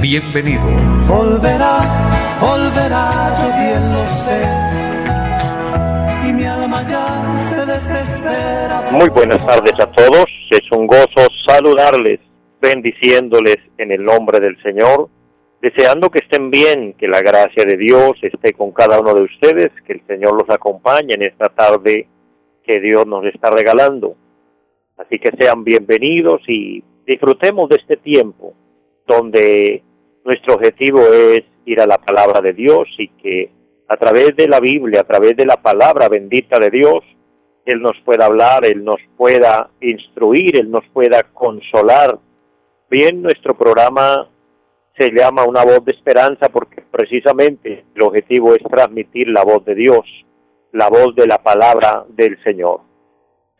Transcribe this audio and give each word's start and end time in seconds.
Bienvenido. 0.00 0.62
Volverá, 1.08 1.80
volverá, 2.40 3.34
yo 3.40 3.48
bien 3.58 3.92
lo 3.92 4.04
sé 4.06 4.68
muy 8.92 9.08
buenas 9.10 9.44
tardes 9.46 9.78
a 9.80 9.90
todos. 9.92 10.26
Es 10.50 10.72
un 10.72 10.86
gozo 10.86 11.28
saludarles, 11.46 12.20
bendiciéndoles 12.60 13.56
en 13.76 13.92
el 13.92 14.04
nombre 14.04 14.40
del 14.40 14.60
Señor, 14.62 15.08
deseando 15.62 16.10
que 16.10 16.18
estén 16.18 16.50
bien, 16.50 16.94
que 16.94 17.08
la 17.08 17.20
gracia 17.20 17.64
de 17.64 17.76
Dios 17.76 18.12
esté 18.22 18.52
con 18.52 18.72
cada 18.72 19.00
uno 19.00 19.14
de 19.14 19.22
ustedes, 19.22 19.70
que 19.86 19.94
el 19.94 20.06
Señor 20.06 20.34
los 20.34 20.50
acompañe 20.50 21.14
en 21.14 21.22
esta 21.22 21.48
tarde 21.48 22.08
que 22.64 22.80
Dios 22.80 23.06
nos 23.06 23.24
está 23.26 23.50
regalando. 23.50 24.16
Así 24.96 25.18
que 25.18 25.30
sean 25.38 25.64
bienvenidos 25.64 26.42
y 26.48 26.82
disfrutemos 27.06 27.68
de 27.68 27.76
este 27.76 27.96
tiempo 27.96 28.54
donde 29.06 29.82
nuestro 30.24 30.54
objetivo 30.54 31.00
es 31.00 31.44
ir 31.64 31.80
a 31.80 31.86
la 31.86 31.98
palabra 31.98 32.40
de 32.40 32.52
Dios 32.52 32.88
y 32.98 33.08
que 33.08 33.50
a 33.88 33.96
través 33.96 34.36
de 34.36 34.46
la 34.46 34.60
Biblia, 34.60 35.00
a 35.00 35.04
través 35.04 35.36
de 35.36 35.46
la 35.46 35.56
palabra 35.56 36.08
bendita 36.08 36.58
de 36.58 36.70
Dios, 36.70 37.02
Él 37.64 37.80
nos 37.80 37.96
pueda 38.04 38.26
hablar, 38.26 38.66
Él 38.66 38.84
nos 38.84 39.00
pueda 39.16 39.70
instruir, 39.80 40.58
Él 40.58 40.70
nos 40.70 40.84
pueda 40.92 41.22
consolar. 41.32 42.18
Bien, 42.90 43.22
nuestro 43.22 43.56
programa 43.56 44.28
se 44.98 45.10
llama 45.10 45.44
Una 45.44 45.64
voz 45.64 45.84
de 45.84 45.92
esperanza 45.92 46.48
porque 46.48 46.82
precisamente 46.90 47.84
el 47.94 48.02
objetivo 48.02 48.54
es 48.54 48.62
transmitir 48.62 49.28
la 49.28 49.44
voz 49.44 49.64
de 49.64 49.74
Dios, 49.74 50.04
la 50.72 50.88
voz 50.88 51.14
de 51.14 51.26
la 51.26 51.38
palabra 51.38 52.04
del 52.08 52.42
Señor. 52.42 52.80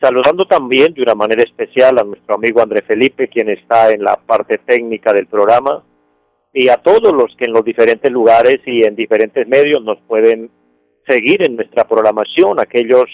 Saludando 0.01 0.45
también 0.45 0.93
de 0.93 1.01
una 1.01 1.15
manera 1.15 1.43
especial 1.43 1.97
a 1.97 2.03
nuestro 2.03 2.35
amigo 2.35 2.61
André 2.61 2.81
Felipe, 2.83 3.27
quien 3.27 3.49
está 3.49 3.91
en 3.91 4.03
la 4.03 4.15
parte 4.15 4.57
técnica 4.59 5.11
del 5.11 5.27
programa, 5.27 5.83
y 6.53 6.69
a 6.69 6.77
todos 6.77 7.13
los 7.13 7.35
que 7.35 7.45
en 7.45 7.53
los 7.53 7.63
diferentes 7.63 8.11
lugares 8.11 8.59
y 8.65 8.83
en 8.83 8.95
diferentes 8.95 9.47
medios 9.47 9.83
nos 9.83 9.99
pueden 10.07 10.49
seguir 11.07 11.43
en 11.43 11.55
nuestra 11.55 11.87
programación, 11.87 12.59
aquellos 12.59 13.05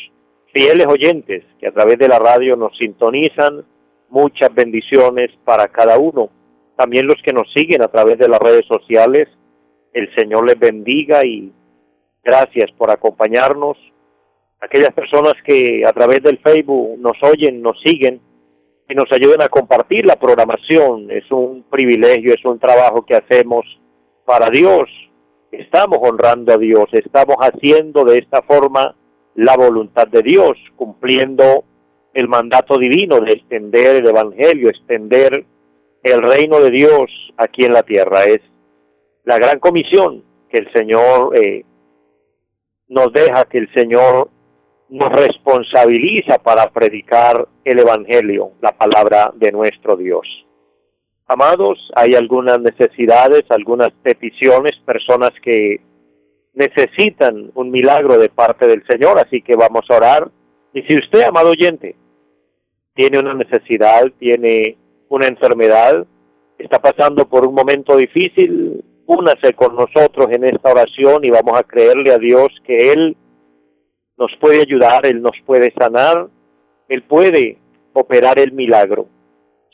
fieles 0.53 0.86
oyentes 0.88 1.44
que 1.59 1.67
a 1.67 1.72
través 1.72 1.97
de 2.00 2.08
la 2.08 2.19
radio 2.19 2.56
nos 2.56 2.78
sintonizan, 2.78 3.66
muchas 4.09 4.53
bendiciones 4.53 5.31
para 5.44 5.67
cada 5.67 5.97
uno. 5.97 6.30
También 6.78 7.08
los 7.08 7.22
que 7.23 7.33
nos 7.33 7.52
siguen 7.53 7.81
a 7.81 7.88
través 7.88 8.17
de 8.17 8.30
las 8.30 8.39
redes 8.39 8.66
sociales, 8.66 9.28
el 9.94 10.13
Señor 10.16 10.45
les 10.45 10.59
bendiga 10.59 11.25
y 11.25 11.52
gracias 12.23 12.72
por 12.78 12.91
acompañarnos. 12.91 13.78
Aquellas 14.61 14.94
personas 14.94 15.33
que 15.45 15.86
a 15.86 15.94
través 15.94 16.22
del 16.23 16.39
Facebook 16.39 16.97
nos 17.00 17.17
oyen, 17.22 17.61
nos 17.61 17.80
siguen, 17.81 18.22
y 18.88 18.95
nos 18.95 19.11
ayuden 19.11 19.41
a 19.41 19.50
compartir 19.50 20.05
la 20.05 20.16
programación. 20.16 21.09
Es 21.09 21.30
un 21.31 21.64
privilegio, 21.69 22.33
es 22.33 22.45
un 22.45 22.59
trabajo 22.59 23.05
que 23.05 23.16
hacemos 23.16 23.66
para 24.25 24.50
Dios. 24.50 24.89
Estamos 25.52 26.00
honrando 26.02 26.53
a 26.53 26.58
Dios, 26.58 26.89
estamos 26.91 27.38
haciendo 27.39 28.03
de 28.03 28.17
esta 28.19 28.41
forma 28.41 28.95
la 29.36 29.56
voluntad 29.56 30.08
de 30.08 30.22
Dios, 30.22 30.58
cumpliendo 30.75 31.63
el 32.13 32.28
mandato 32.28 32.78
divino 32.78 33.19
de 33.22 33.33
extender 33.33 33.97
el 33.97 34.08
Evangelio, 34.08 34.69
extender 34.69 35.45
el 36.03 36.22
reino 36.22 36.59
de 36.59 36.72
Dios 36.72 37.12
aquí 37.38 37.66
en 37.66 37.74
la 37.74 37.84
tierra. 37.84 38.25
Es 38.25 38.41
la 39.24 39.38
gran 39.38 39.59
comisión 39.59 40.24
que 40.50 40.59
el 40.59 40.72
Señor 40.72 41.38
eh, 41.38 41.66
nos 42.88 43.12
deja, 43.12 43.45
que 43.45 43.57
el 43.57 43.74
Señor 43.74 44.29
nos 44.95 45.11
responsabiliza 45.11 46.38
para 46.38 46.69
predicar 46.69 47.45
el 47.66 47.79
Evangelio, 47.79 48.51
la 48.61 48.72
palabra 48.72 49.33
de 49.35 49.51
nuestro 49.51 49.97
Dios. 49.97 50.25
Amados, 51.28 51.91
hay 51.95 52.16
algunas 52.16 52.61
necesidades, 52.61 53.44
algunas 53.50 53.91
peticiones, 54.03 54.72
personas 54.85 55.31
que 55.41 55.81
necesitan 56.53 57.51
un 57.56 57.72
milagro 57.72 58.17
de 58.17 58.29
parte 58.29 58.67
del 58.67 58.85
Señor, 58.88 59.19
así 59.19 59.41
que 59.41 59.57
vamos 59.57 59.85
a 59.89 59.97
orar. 59.97 60.31
Y 60.73 60.83
si 60.83 60.97
usted, 60.97 61.23
amado 61.23 61.50
oyente, 61.50 61.97
tiene 62.94 63.19
una 63.19 63.33
necesidad, 63.33 64.06
tiene 64.17 64.77
una 65.09 65.27
enfermedad, 65.27 66.06
está 66.57 66.79
pasando 66.79 67.27
por 67.27 67.45
un 67.45 67.53
momento 67.53 67.97
difícil, 67.97 68.81
únase 69.07 69.53
con 69.56 69.75
nosotros 69.75 70.27
en 70.31 70.45
esta 70.45 70.72
oración 70.72 71.25
y 71.25 71.31
vamos 71.31 71.59
a 71.59 71.63
creerle 71.63 72.13
a 72.13 72.17
Dios 72.17 72.47
que 72.63 72.94
Él 72.94 73.17
nos 74.17 74.31
puede 74.39 74.61
ayudar, 74.61 75.05
Él 75.05 75.21
nos 75.21 75.35
puede 75.45 75.71
sanar, 75.71 76.27
Él 76.87 77.03
puede 77.03 77.57
operar 77.93 78.39
el 78.39 78.51
milagro. 78.51 79.07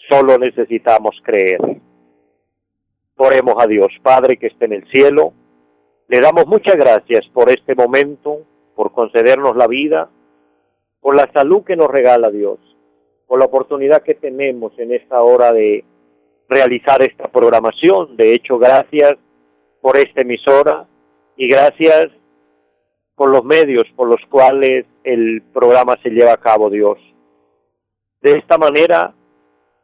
Solo 0.10 0.38
necesitamos 0.38 1.16
creer. 1.24 1.60
Oremos 3.18 3.56
a 3.60 3.68
Dios, 3.68 3.92
Padre 4.02 4.38
que 4.38 4.48
esté 4.48 4.66
en 4.66 4.74
el 4.74 4.88
cielo. 4.90 5.34
Le 6.08 6.20
damos 6.20 6.48
muchas 6.48 6.76
gracias 6.76 7.26
por 7.34 7.50
este 7.50 7.76
momento, 7.76 8.40
por 8.76 8.92
concedernos 8.92 9.56
la 9.56 9.68
vida, 9.68 10.10
por 11.00 11.16
la 11.16 11.32
salud 11.32 11.64
que 11.64 11.76
nos 11.76 11.90
regala 11.90 12.32
Dios, 12.32 12.60
por 13.28 13.40
la 13.40 13.46
oportunidad 13.46 14.02
que 14.02 14.16
tenemos 14.16 14.78
en 14.78 14.92
esta 14.94 15.22
hora 15.22 15.54
de 15.54 15.86
realizar 16.50 17.02
esta 17.02 17.28
programación. 17.28 18.18
De 18.18 18.34
hecho, 18.34 18.58
gracias 18.58 19.18
por 19.82 19.98
esta 19.98 20.22
emisora 20.22 20.88
y 21.38 21.48
gracias 21.48 22.10
por 23.22 23.30
los 23.30 23.46
medios 23.46 23.84
por 23.96 24.08
los 24.08 24.20
cuales 24.32 24.88
el 25.04 25.44
programa 25.54 25.96
se 26.02 26.10
lleva 26.10 26.34
a 26.34 26.38
cabo, 26.38 26.72
Dios. 26.72 26.98
De 28.20 28.32
esta 28.32 28.58
manera, 28.58 29.14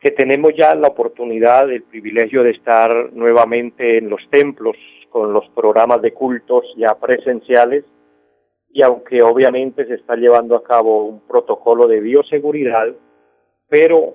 que 0.00 0.10
tenemos 0.10 0.52
ya 0.56 0.74
la 0.74 0.88
oportunidad, 0.88 1.70
el 1.70 1.82
privilegio 1.82 2.42
de 2.42 2.50
estar 2.50 3.12
nuevamente 3.12 3.98
en 3.98 4.10
los 4.10 4.20
templos 4.30 4.76
con 5.10 5.32
los 5.32 5.48
programas 5.50 6.02
de 6.02 6.12
cultos 6.12 6.64
ya 6.76 6.94
presenciales 6.94 7.84
y 8.78 8.82
aunque 8.82 9.22
obviamente 9.22 9.84
se 9.86 9.94
está 9.94 10.14
llevando 10.14 10.54
a 10.54 10.62
cabo 10.62 11.02
un 11.02 11.18
protocolo 11.26 11.88
de 11.88 11.98
bioseguridad, 11.98 12.86
pero 13.68 14.14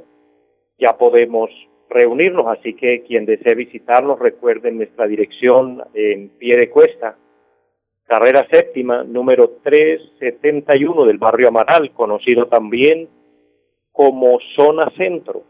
ya 0.80 0.98
podemos 0.98 1.50
reunirnos, 1.90 2.48
así 2.48 2.74
que 2.74 3.04
quien 3.04 3.26
desee 3.26 3.56
visitarnos 3.56 4.20
recuerden 4.20 4.78
nuestra 4.78 5.06
dirección 5.06 5.84
en 5.94 6.30
pie 6.30 6.56
de 6.56 6.70
cuesta, 6.70 7.18
carrera 8.06 8.48
séptima, 8.50 9.04
número 9.04 9.50
371 9.64 11.08
del 11.08 11.18
barrio 11.18 11.50
Amaral, 11.50 11.92
conocido 11.92 12.48
también 12.48 13.10
como 13.92 14.40
zona 14.56 14.90
centro. 14.96 15.44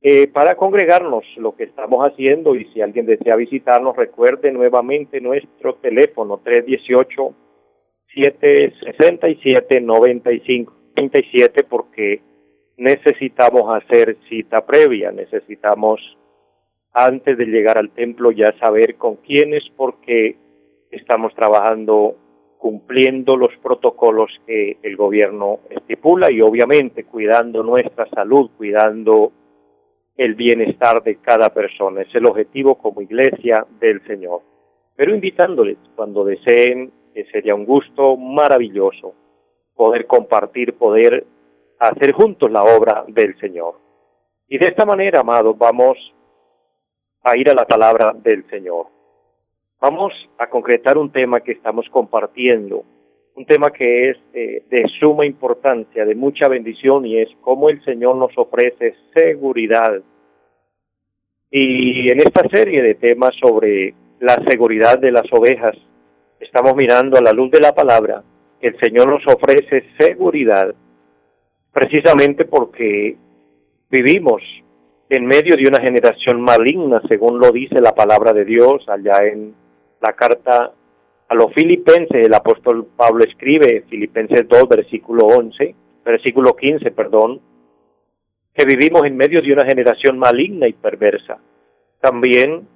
Eh, 0.00 0.28
para 0.28 0.54
congregarnos 0.54 1.24
lo 1.36 1.56
que 1.56 1.64
estamos 1.64 2.06
haciendo 2.06 2.54
y 2.54 2.66
si 2.66 2.80
alguien 2.80 3.04
desea 3.06 3.34
visitarnos, 3.34 3.96
recuerde 3.96 4.52
nuevamente 4.52 5.20
nuestro 5.20 5.74
teléfono 5.74 6.38
318 6.38 7.34
767 8.14 9.80
9537 9.80 11.64
porque 11.64 12.22
necesitamos 12.76 13.74
hacer 13.74 14.16
cita 14.28 14.64
previa, 14.64 15.10
necesitamos 15.10 16.00
antes 16.92 17.36
de 17.36 17.46
llegar 17.46 17.76
al 17.76 17.90
templo 17.90 18.30
ya 18.30 18.56
saber 18.58 18.94
con 18.96 19.16
quiénes 19.16 19.64
porque 19.76 20.36
estamos 20.92 21.34
trabajando 21.34 22.14
cumpliendo 22.58 23.36
los 23.36 23.50
protocolos 23.62 24.30
que 24.46 24.78
el 24.82 24.96
gobierno 24.96 25.60
estipula 25.70 26.30
y 26.30 26.40
obviamente 26.40 27.04
cuidando 27.04 27.62
nuestra 27.62 28.08
salud, 28.10 28.50
cuidando 28.56 29.32
el 30.18 30.34
bienestar 30.34 31.02
de 31.02 31.16
cada 31.16 31.48
persona. 31.54 32.02
Es 32.02 32.14
el 32.14 32.26
objetivo 32.26 32.74
como 32.74 33.00
iglesia 33.00 33.64
del 33.80 34.04
Señor. 34.06 34.42
Pero 34.96 35.14
invitándoles 35.14 35.78
cuando 35.94 36.24
deseen, 36.24 36.92
que 37.14 37.24
sería 37.26 37.54
un 37.54 37.64
gusto 37.64 38.16
maravilloso 38.16 39.14
poder 39.74 40.06
compartir, 40.06 40.74
poder 40.74 41.24
hacer 41.78 42.12
juntos 42.12 42.50
la 42.50 42.64
obra 42.64 43.04
del 43.06 43.38
Señor. 43.38 43.76
Y 44.48 44.58
de 44.58 44.66
esta 44.66 44.84
manera, 44.84 45.20
amados, 45.20 45.56
vamos 45.56 45.96
a 47.22 47.36
ir 47.36 47.48
a 47.48 47.54
la 47.54 47.64
palabra 47.64 48.12
del 48.12 48.44
Señor. 48.50 48.86
Vamos 49.80 50.12
a 50.38 50.48
concretar 50.48 50.98
un 50.98 51.12
tema 51.12 51.40
que 51.40 51.52
estamos 51.52 51.88
compartiendo, 51.90 52.84
un 53.38 53.46
tema 53.46 53.70
que 53.70 54.10
es 54.10 54.16
eh, 54.34 54.64
de 54.68 54.84
suma 54.98 55.24
importancia, 55.24 56.04
de 56.04 56.14
mucha 56.14 56.48
bendición, 56.48 57.06
y 57.06 57.18
es 57.18 57.28
cómo 57.40 57.70
el 57.70 57.82
Señor 57.84 58.16
nos 58.16 58.36
ofrece 58.36 58.94
seguridad. 59.14 60.00
Y 61.50 62.10
en 62.10 62.18
esta 62.18 62.48
serie 62.48 62.82
de 62.82 62.94
temas 62.94 63.34
sobre 63.40 63.94
la 64.20 64.42
seguridad 64.48 64.98
de 64.98 65.12
las 65.12 65.32
ovejas, 65.32 65.76
estamos 66.40 66.74
mirando 66.74 67.16
a 67.16 67.22
la 67.22 67.32
luz 67.32 67.50
de 67.50 67.60
la 67.60 67.74
palabra 67.74 68.22
el 68.60 68.78
Señor 68.80 69.08
nos 69.08 69.26
ofrece 69.26 69.84
seguridad 69.98 70.74
precisamente 71.72 72.44
porque 72.44 73.16
vivimos 73.90 74.42
en 75.10 75.26
medio 75.26 75.56
de 75.56 75.68
una 75.68 75.80
generación 75.80 76.40
maligna, 76.40 77.00
según 77.08 77.38
lo 77.38 77.52
dice 77.52 77.80
la 77.80 77.94
palabra 77.94 78.32
de 78.32 78.44
Dios 78.44 78.84
allá 78.88 79.26
en 79.26 79.54
la 80.00 80.12
carta 80.12 80.72
a 81.28 81.34
los 81.34 81.52
filipenses, 81.52 82.26
el 82.26 82.34
apóstol 82.34 82.86
Pablo 82.96 83.24
escribe, 83.24 83.84
Filipenses 83.88 84.48
2, 84.48 84.68
versículo 84.68 85.26
11, 85.26 85.74
versículo 86.04 86.56
15, 86.56 86.90
perdón, 86.92 87.40
que 88.54 88.64
vivimos 88.64 89.04
en 89.04 89.16
medio 89.16 89.40
de 89.42 89.52
una 89.52 89.64
generación 89.66 90.18
maligna 90.18 90.66
y 90.66 90.72
perversa. 90.72 91.38
También 92.00 92.66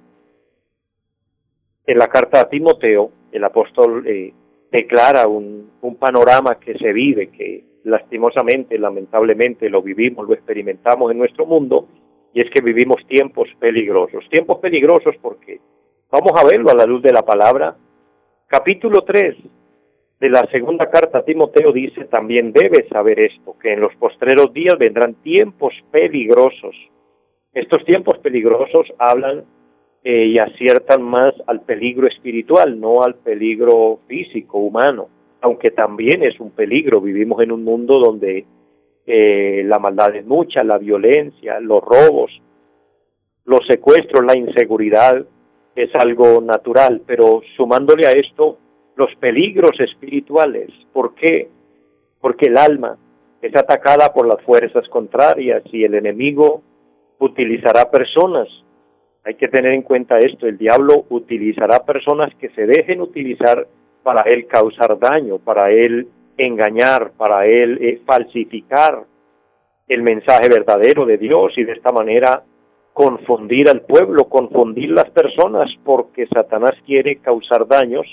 en 1.85 1.97
la 1.97 2.07
carta 2.07 2.41
a 2.41 2.49
Timoteo, 2.49 3.11
el 3.31 3.43
apóstol 3.43 4.07
eh, 4.07 4.33
declara 4.71 5.27
un, 5.27 5.71
un 5.81 5.95
panorama 5.95 6.59
que 6.59 6.77
se 6.77 6.93
vive, 6.93 7.29
que 7.29 7.63
lastimosamente, 7.83 8.77
lamentablemente 8.77 9.69
lo 9.69 9.81
vivimos, 9.81 10.27
lo 10.27 10.33
experimentamos 10.33 11.11
en 11.11 11.17
nuestro 11.17 11.45
mundo, 11.45 11.87
y 12.33 12.41
es 12.41 12.49
que 12.49 12.61
vivimos 12.61 13.05
tiempos 13.07 13.49
peligrosos. 13.59 14.23
Tiempos 14.29 14.59
peligrosos 14.59 15.15
porque 15.21 15.59
Vamos 16.13 16.39
a 16.39 16.45
verlo 16.45 16.69
a 16.69 16.75
la 16.75 16.85
luz 16.85 17.01
de 17.01 17.11
la 17.11 17.23
palabra. 17.23 17.75
Capítulo 18.53 19.01
3 19.01 19.35
de 20.19 20.29
la 20.29 20.45
segunda 20.51 20.87
carta 20.87 21.17
a 21.17 21.25
Timoteo 21.25 21.71
dice, 21.71 22.05
también 22.05 22.53
debes 22.53 22.87
saber 22.87 23.19
esto, 23.19 23.55
que 23.59 23.73
en 23.73 23.79
los 23.79 23.95
postreros 23.95 24.53
días 24.53 24.77
vendrán 24.77 25.15
tiempos 25.23 25.73
peligrosos. 25.89 26.75
Estos 27.51 27.83
tiempos 27.83 28.19
peligrosos 28.19 28.93
hablan 28.99 29.43
eh, 30.03 30.25
y 30.27 30.37
aciertan 30.37 31.01
más 31.01 31.33
al 31.47 31.61
peligro 31.61 32.05
espiritual, 32.05 32.79
no 32.79 33.01
al 33.01 33.15
peligro 33.15 34.01
físico, 34.05 34.59
humano, 34.59 35.09
aunque 35.41 35.71
también 35.71 36.21
es 36.21 36.39
un 36.39 36.51
peligro. 36.51 37.01
Vivimos 37.01 37.41
en 37.41 37.51
un 37.51 37.63
mundo 37.63 37.97
donde 37.97 38.45
eh, 39.07 39.63
la 39.65 39.79
maldad 39.79 40.15
es 40.15 40.27
mucha, 40.27 40.63
la 40.63 40.77
violencia, 40.77 41.59
los 41.59 41.83
robos, 41.83 42.31
los 43.45 43.65
secuestros, 43.65 44.23
la 44.23 44.37
inseguridad, 44.37 45.25
es 45.75 45.93
algo 45.95 46.41
natural, 46.41 47.01
pero 47.05 47.41
sumándole 47.55 48.07
a 48.07 48.11
esto 48.11 48.57
los 48.95 49.13
peligros 49.15 49.79
espirituales. 49.79 50.69
¿Por 50.91 51.15
qué? 51.15 51.49
Porque 52.21 52.47
el 52.47 52.57
alma 52.57 52.97
es 53.41 53.55
atacada 53.55 54.13
por 54.13 54.27
las 54.27 54.41
fuerzas 54.43 54.87
contrarias 54.89 55.63
y 55.71 55.83
el 55.83 55.95
enemigo 55.95 56.61
utilizará 57.19 57.89
personas. 57.89 58.47
Hay 59.25 59.35
que 59.35 59.47
tener 59.47 59.73
en 59.73 59.81
cuenta 59.81 60.19
esto, 60.19 60.47
el 60.47 60.57
diablo 60.57 61.05
utilizará 61.09 61.85
personas 61.85 62.33
que 62.35 62.49
se 62.49 62.65
dejen 62.65 63.01
utilizar 63.01 63.67
para 64.03 64.23
él 64.23 64.47
causar 64.47 64.99
daño, 64.99 65.39
para 65.39 65.71
él 65.71 66.07
engañar, 66.37 67.11
para 67.17 67.45
él 67.45 67.77
eh, 67.81 68.01
falsificar 68.05 69.03
el 69.87 70.01
mensaje 70.01 70.49
verdadero 70.49 71.05
de 71.05 71.17
Dios 71.17 71.53
y 71.57 71.63
de 71.63 71.73
esta 71.73 71.91
manera 71.91 72.43
confundir 72.93 73.69
al 73.69 73.81
pueblo, 73.81 74.25
confundir 74.25 74.91
las 74.91 75.09
personas, 75.09 75.69
porque 75.83 76.27
Satanás 76.27 76.73
quiere 76.85 77.17
causar 77.17 77.67
daños 77.67 78.05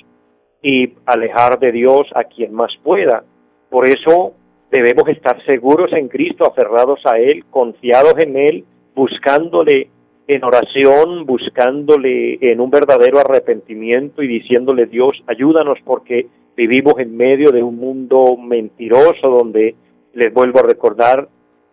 y 0.63 0.95
alejar 1.07 1.59
de 1.59 1.73
Dios 1.73 2.09
a 2.15 2.25
quien 2.25 2.53
más 2.55 2.73
pueda. 2.83 3.25
Por 3.69 3.89
eso 3.89 4.33
debemos 4.71 5.09
estar 5.09 5.45
seguros 5.45 5.93
en 5.93 6.09
Cristo, 6.09 6.47
aferrados 6.47 7.01
a 7.05 7.19
Él, 7.19 7.45
confiados 7.51 8.15
en 8.19 8.37
Él, 8.37 8.65
buscándole 8.95 9.91
en 10.27 10.45
oración, 10.45 11.27
buscándole 11.27 12.39
en 12.41 12.61
un 12.61 12.71
verdadero 12.71 13.19
arrepentimiento 13.19 14.23
y 14.23 14.29
diciéndole 14.29 14.87
Dios, 14.87 15.23
ayúdanos 15.27 15.79
porque 15.85 16.29
vivimos 16.57 16.95
en 16.99 17.17
medio 17.17 17.51
de 17.51 17.63
un 17.63 17.77
mundo 17.77 18.37
mentiroso 18.37 19.29
donde, 19.29 19.75
les 20.15 20.33
vuelvo 20.33 20.61
a 20.61 20.65
recordar, 20.65 21.29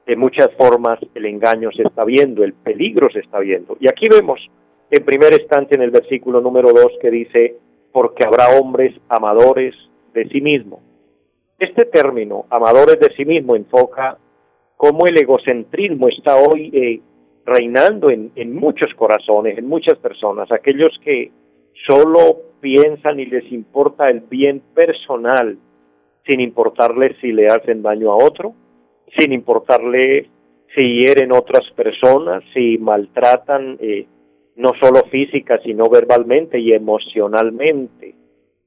de 0.08 0.16
muchas 0.16 0.48
formas 0.58 1.00
el 1.14 1.26
engaño 1.26 1.70
se 1.76 1.84
está 1.84 2.06
viendo, 2.06 2.44
el 2.44 2.54
peligro 2.54 3.10
se 3.12 3.20
está 3.20 3.40
viendo. 3.40 3.76
Y 3.82 3.90
aquí 3.90 4.08
vemos 4.10 4.40
en 4.90 5.04
primer 5.04 5.34
instante 5.34 5.76
en 5.76 5.82
el 5.82 5.92
versículo 5.92 6.40
número 6.40 6.70
2 6.70 6.94
que 7.02 7.12
dice, 7.12 7.58
porque 7.92 8.26
habrá 8.26 8.58
hombres 8.58 8.96
amadores 9.10 9.76
de 10.14 10.26
sí 10.30 10.40
mismo. 10.40 10.82
Este 11.60 11.86
término, 11.86 12.46
amadores 12.50 12.98
de 13.02 13.14
sí 13.18 13.26
mismo, 13.26 13.58
enfoca 13.58 14.18
cómo 14.78 15.08
el 15.08 15.18
egocentrismo 15.18 16.08
está 16.08 16.38
hoy 16.38 16.72
eh, 16.74 17.02
reinando 17.46 18.10
en, 18.10 18.32
en 18.36 18.56
muchos 18.56 18.94
corazones, 18.96 19.58
en 19.58 19.68
muchas 19.68 19.98
personas, 19.98 20.50
aquellos 20.54 20.98
que 21.04 21.32
solo 21.86 22.38
piensan 22.62 23.20
y 23.20 23.26
les 23.26 23.52
importa 23.52 24.10
el 24.10 24.22
bien 24.22 24.62
personal, 24.74 25.58
sin 26.26 26.40
importarles 26.40 27.18
si 27.20 27.34
le 27.34 27.48
hacen 27.48 27.82
daño 27.82 28.12
a 28.12 28.24
otro, 28.24 28.54
sin 29.18 29.34
importarle 29.34 30.30
si 30.76 30.82
hieren 30.82 31.32
otras 31.32 31.70
personas, 31.76 32.44
si 32.54 32.78
maltratan 32.78 33.78
eh, 33.80 34.06
no 34.56 34.72
solo 34.80 35.04
física, 35.10 35.60
sino 35.64 35.90
verbalmente 35.90 36.60
y 36.60 36.74
emocionalmente. 36.74 38.16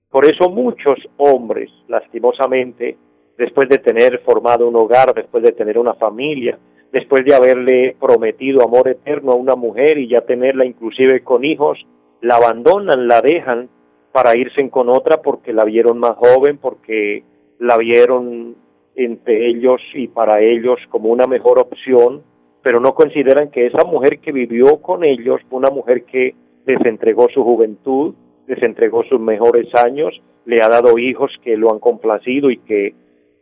Por 0.08 0.26
eso 0.26 0.50
muchos 0.50 0.98
hombres, 1.18 1.70
lastimosamente, 1.88 2.96
después 3.36 3.68
de 3.68 3.78
tener 3.78 4.20
formado 4.20 4.68
un 4.68 4.76
hogar, 4.76 5.14
después 5.14 5.42
de 5.42 5.52
tener 5.52 5.78
una 5.78 5.94
familia, 5.94 6.58
después 6.92 7.24
de 7.24 7.34
haberle 7.34 7.96
prometido 8.00 8.64
amor 8.64 8.88
eterno 8.88 9.32
a 9.32 9.36
una 9.36 9.54
mujer 9.54 9.98
y 9.98 10.08
ya 10.08 10.22
tenerla 10.22 10.64
inclusive 10.64 11.22
con 11.22 11.44
hijos, 11.44 11.78
la 12.20 12.36
abandonan, 12.36 13.08
la 13.08 13.20
dejan 13.20 13.68
para 14.12 14.36
irse 14.36 14.68
con 14.70 14.88
otra 14.88 15.22
porque 15.22 15.52
la 15.52 15.64
vieron 15.64 15.98
más 15.98 16.16
joven, 16.16 16.58
porque 16.58 17.22
la 17.58 17.76
vieron 17.78 18.56
entre 18.94 19.48
ellos 19.48 19.80
y 19.94 20.08
para 20.08 20.40
ellos 20.40 20.78
como 20.88 21.10
una 21.10 21.26
mejor 21.26 21.58
opción, 21.58 22.22
pero 22.62 22.80
no 22.80 22.94
consideran 22.94 23.50
que 23.50 23.66
esa 23.66 23.84
mujer 23.84 24.18
que 24.18 24.32
vivió 24.32 24.80
con 24.82 25.04
ellos 25.04 25.40
una 25.50 25.70
mujer 25.70 26.04
que 26.04 26.34
les 26.66 26.84
entregó 26.84 27.28
su 27.28 27.42
juventud, 27.42 28.14
les 28.46 28.62
entregó 28.62 29.04
sus 29.04 29.20
mejores 29.20 29.66
años, 29.74 30.20
le 30.44 30.62
ha 30.62 30.68
dado 30.68 30.98
hijos 30.98 31.30
que 31.42 31.56
lo 31.56 31.72
han 31.72 31.78
complacido 31.78 32.50
y 32.50 32.58
que 32.58 32.94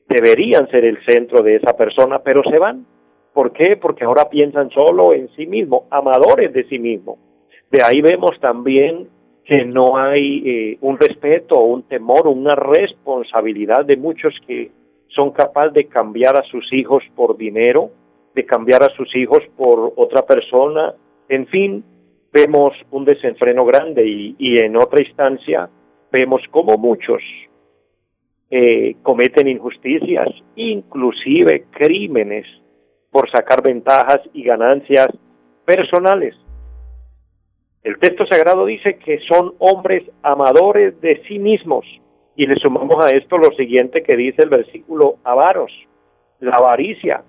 deberían 0.08 0.68
ser 0.70 0.84
el 0.84 0.98
centro 1.04 1.42
de 1.42 1.56
esa 1.56 1.76
persona, 1.76 2.20
pero 2.20 2.42
se 2.44 2.58
van. 2.58 2.86
¿Por 3.32 3.52
qué? 3.52 3.76
Porque 3.76 4.04
ahora 4.04 4.28
piensan 4.28 4.70
solo 4.70 5.12
en 5.12 5.28
sí 5.36 5.46
mismos, 5.46 5.82
amadores 5.90 6.52
de 6.52 6.64
sí 6.64 6.78
mismos. 6.78 7.18
De 7.70 7.82
ahí 7.84 8.00
vemos 8.00 8.38
también 8.40 9.08
que 9.44 9.64
no 9.64 9.96
hay 9.96 10.42
eh, 10.44 10.78
un 10.80 10.98
respeto, 10.98 11.58
un 11.60 11.82
temor, 11.84 12.26
una 12.26 12.54
responsabilidad 12.54 13.84
de 13.84 13.96
muchos 13.96 14.34
que 14.46 14.70
son 15.08 15.30
capaces 15.32 15.72
de 15.74 15.86
cambiar 15.86 16.38
a 16.38 16.44
sus 16.44 16.72
hijos 16.72 17.02
por 17.14 17.36
dinero, 17.36 17.90
de 18.34 18.44
cambiar 18.44 18.82
a 18.82 18.94
sus 18.96 19.14
hijos 19.16 19.40
por 19.56 19.92
otra 19.96 20.22
persona, 20.22 20.94
en 21.28 21.46
fin, 21.48 21.84
vemos 22.32 22.74
un 22.90 23.04
desenfreno 23.04 23.64
grande 23.64 24.06
y, 24.06 24.36
y 24.38 24.58
en 24.58 24.76
otra 24.76 25.00
instancia 25.00 25.68
vemos 26.10 26.42
como 26.50 26.76
muchos 26.76 27.22
eh, 28.50 28.96
cometen 29.02 29.46
injusticias, 29.48 30.28
inclusive 30.56 31.66
crímenes, 31.70 32.46
por 33.10 33.30
sacar 33.30 33.62
ventajas 33.62 34.20
y 34.32 34.42
ganancias 34.42 35.08
personales. 35.66 36.34
El 37.82 37.98
texto 37.98 38.26
sagrado 38.26 38.64
dice 38.64 38.96
que 38.96 39.18
son 39.28 39.52
hombres 39.58 40.02
amadores 40.22 40.98
de 41.02 41.22
sí 41.28 41.38
mismos. 41.38 41.84
Y 42.38 42.46
le 42.46 42.54
sumamos 42.54 43.04
a 43.04 43.10
esto 43.10 43.36
lo 43.36 43.50
siguiente 43.56 44.04
que 44.04 44.16
dice 44.16 44.42
el 44.42 44.48
versículo 44.48 45.16
avaros, 45.24 45.72
la 46.38 46.54
avaricia, 46.54 47.24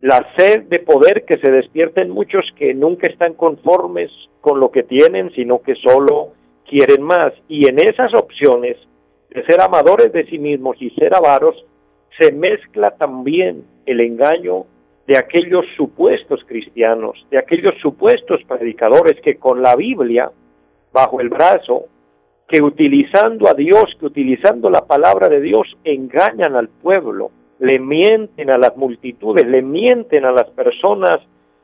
la 0.00 0.24
sed 0.36 0.68
de 0.68 0.78
poder 0.78 1.24
que 1.24 1.38
se 1.38 1.50
despierten 1.50 2.08
muchos 2.08 2.44
que 2.56 2.72
nunca 2.72 3.08
están 3.08 3.34
conformes 3.34 4.12
con 4.40 4.60
lo 4.60 4.70
que 4.70 4.84
tienen, 4.84 5.32
sino 5.32 5.60
que 5.60 5.74
solo 5.74 6.34
quieren 6.68 7.02
más. 7.02 7.32
Y 7.48 7.68
en 7.68 7.80
esas 7.80 8.14
opciones 8.14 8.76
de 9.30 9.44
ser 9.44 9.60
amadores 9.60 10.12
de 10.12 10.24
sí 10.26 10.38
mismos 10.38 10.76
y 10.78 10.90
ser 10.90 11.16
avaros, 11.16 11.56
se 12.16 12.30
mezcla 12.30 12.92
también 12.92 13.64
el 13.86 14.00
engaño 14.00 14.66
de 15.08 15.18
aquellos 15.18 15.64
supuestos 15.76 16.44
cristianos, 16.46 17.26
de 17.32 17.38
aquellos 17.38 17.74
supuestos 17.82 18.40
predicadores 18.46 19.20
que 19.20 19.34
con 19.34 19.62
la 19.62 19.74
Biblia 19.74 20.30
bajo 20.92 21.20
el 21.20 21.28
brazo, 21.28 21.86
que 22.48 22.62
utilizando 22.62 23.46
a 23.48 23.54
Dios, 23.54 23.94
que 24.00 24.06
utilizando 24.06 24.70
la 24.70 24.86
palabra 24.86 25.28
de 25.28 25.40
Dios, 25.40 25.66
engañan 25.84 26.56
al 26.56 26.68
pueblo, 26.68 27.30
le 27.58 27.78
mienten 27.78 28.50
a 28.50 28.56
las 28.56 28.74
multitudes, 28.76 29.46
le 29.46 29.60
mienten 29.60 30.24
a 30.24 30.32
las 30.32 30.48
personas, 30.50 31.20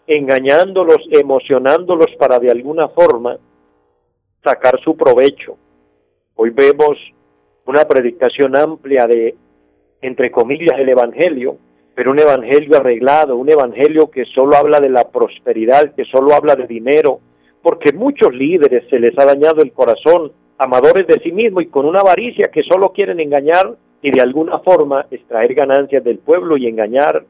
engañándolos, 0.06 0.98
emocionándolos 1.10 2.14
para 2.18 2.38
de 2.38 2.50
alguna 2.50 2.88
forma 2.88 3.38
sacar 4.42 4.78
su 4.84 4.94
provecho. 4.94 5.56
Hoy 6.34 6.50
vemos 6.50 6.98
una 7.64 7.86
predicación 7.86 8.54
amplia 8.54 9.06
de, 9.06 9.34
entre 10.02 10.30
comillas, 10.30 10.78
el 10.78 10.90
Evangelio, 10.90 11.56
pero 11.94 12.10
un 12.10 12.18
Evangelio 12.18 12.76
arreglado, 12.76 13.36
un 13.36 13.50
Evangelio 13.50 14.10
que 14.10 14.26
solo 14.26 14.56
habla 14.56 14.80
de 14.80 14.90
la 14.90 15.08
prosperidad, 15.08 15.94
que 15.94 16.04
solo 16.04 16.34
habla 16.34 16.56
de 16.56 16.66
dinero, 16.66 17.20
porque 17.62 17.92
muchos 17.94 18.34
líderes 18.34 18.84
se 18.90 18.98
les 18.98 19.18
ha 19.18 19.24
dañado 19.24 19.62
el 19.62 19.72
corazón, 19.72 20.32
amadores 20.58 21.06
de 21.06 21.20
sí 21.20 21.32
mismos 21.32 21.64
y 21.64 21.66
con 21.66 21.87
una 21.87 22.00
avaricia 22.00 22.50
que 22.52 22.62
solo 22.62 22.92
quieren 22.92 23.20
engañar 23.20 23.75
y 24.02 24.11
de 24.11 24.20
alguna 24.20 24.58
forma 24.61 25.06
extraer 25.11 25.54
ganancias 25.54 26.04
del 26.04 26.18
pueblo 26.18 26.56
y 26.56 26.66
engañar 26.66 27.25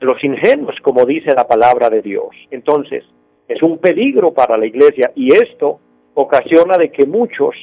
los 0.00 0.22
ingenuos, 0.22 0.76
como 0.82 1.04
dice 1.04 1.32
la 1.34 1.46
palabra 1.46 1.90
de 1.90 2.02
Dios. 2.02 2.28
Entonces, 2.50 3.04
es 3.48 3.62
un 3.62 3.78
peligro 3.78 4.32
para 4.32 4.56
la 4.56 4.66
iglesia 4.66 5.10
y 5.14 5.32
esto 5.32 5.80
ocasiona 6.14 6.76
de 6.76 6.90
que 6.90 7.06
muchos 7.06 7.54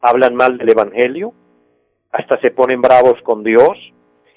hablan 0.00 0.34
mal 0.34 0.58
del 0.58 0.70
Evangelio, 0.70 1.32
hasta 2.10 2.40
se 2.40 2.50
ponen 2.50 2.80
bravos 2.80 3.20
con 3.22 3.44
Dios 3.44 3.76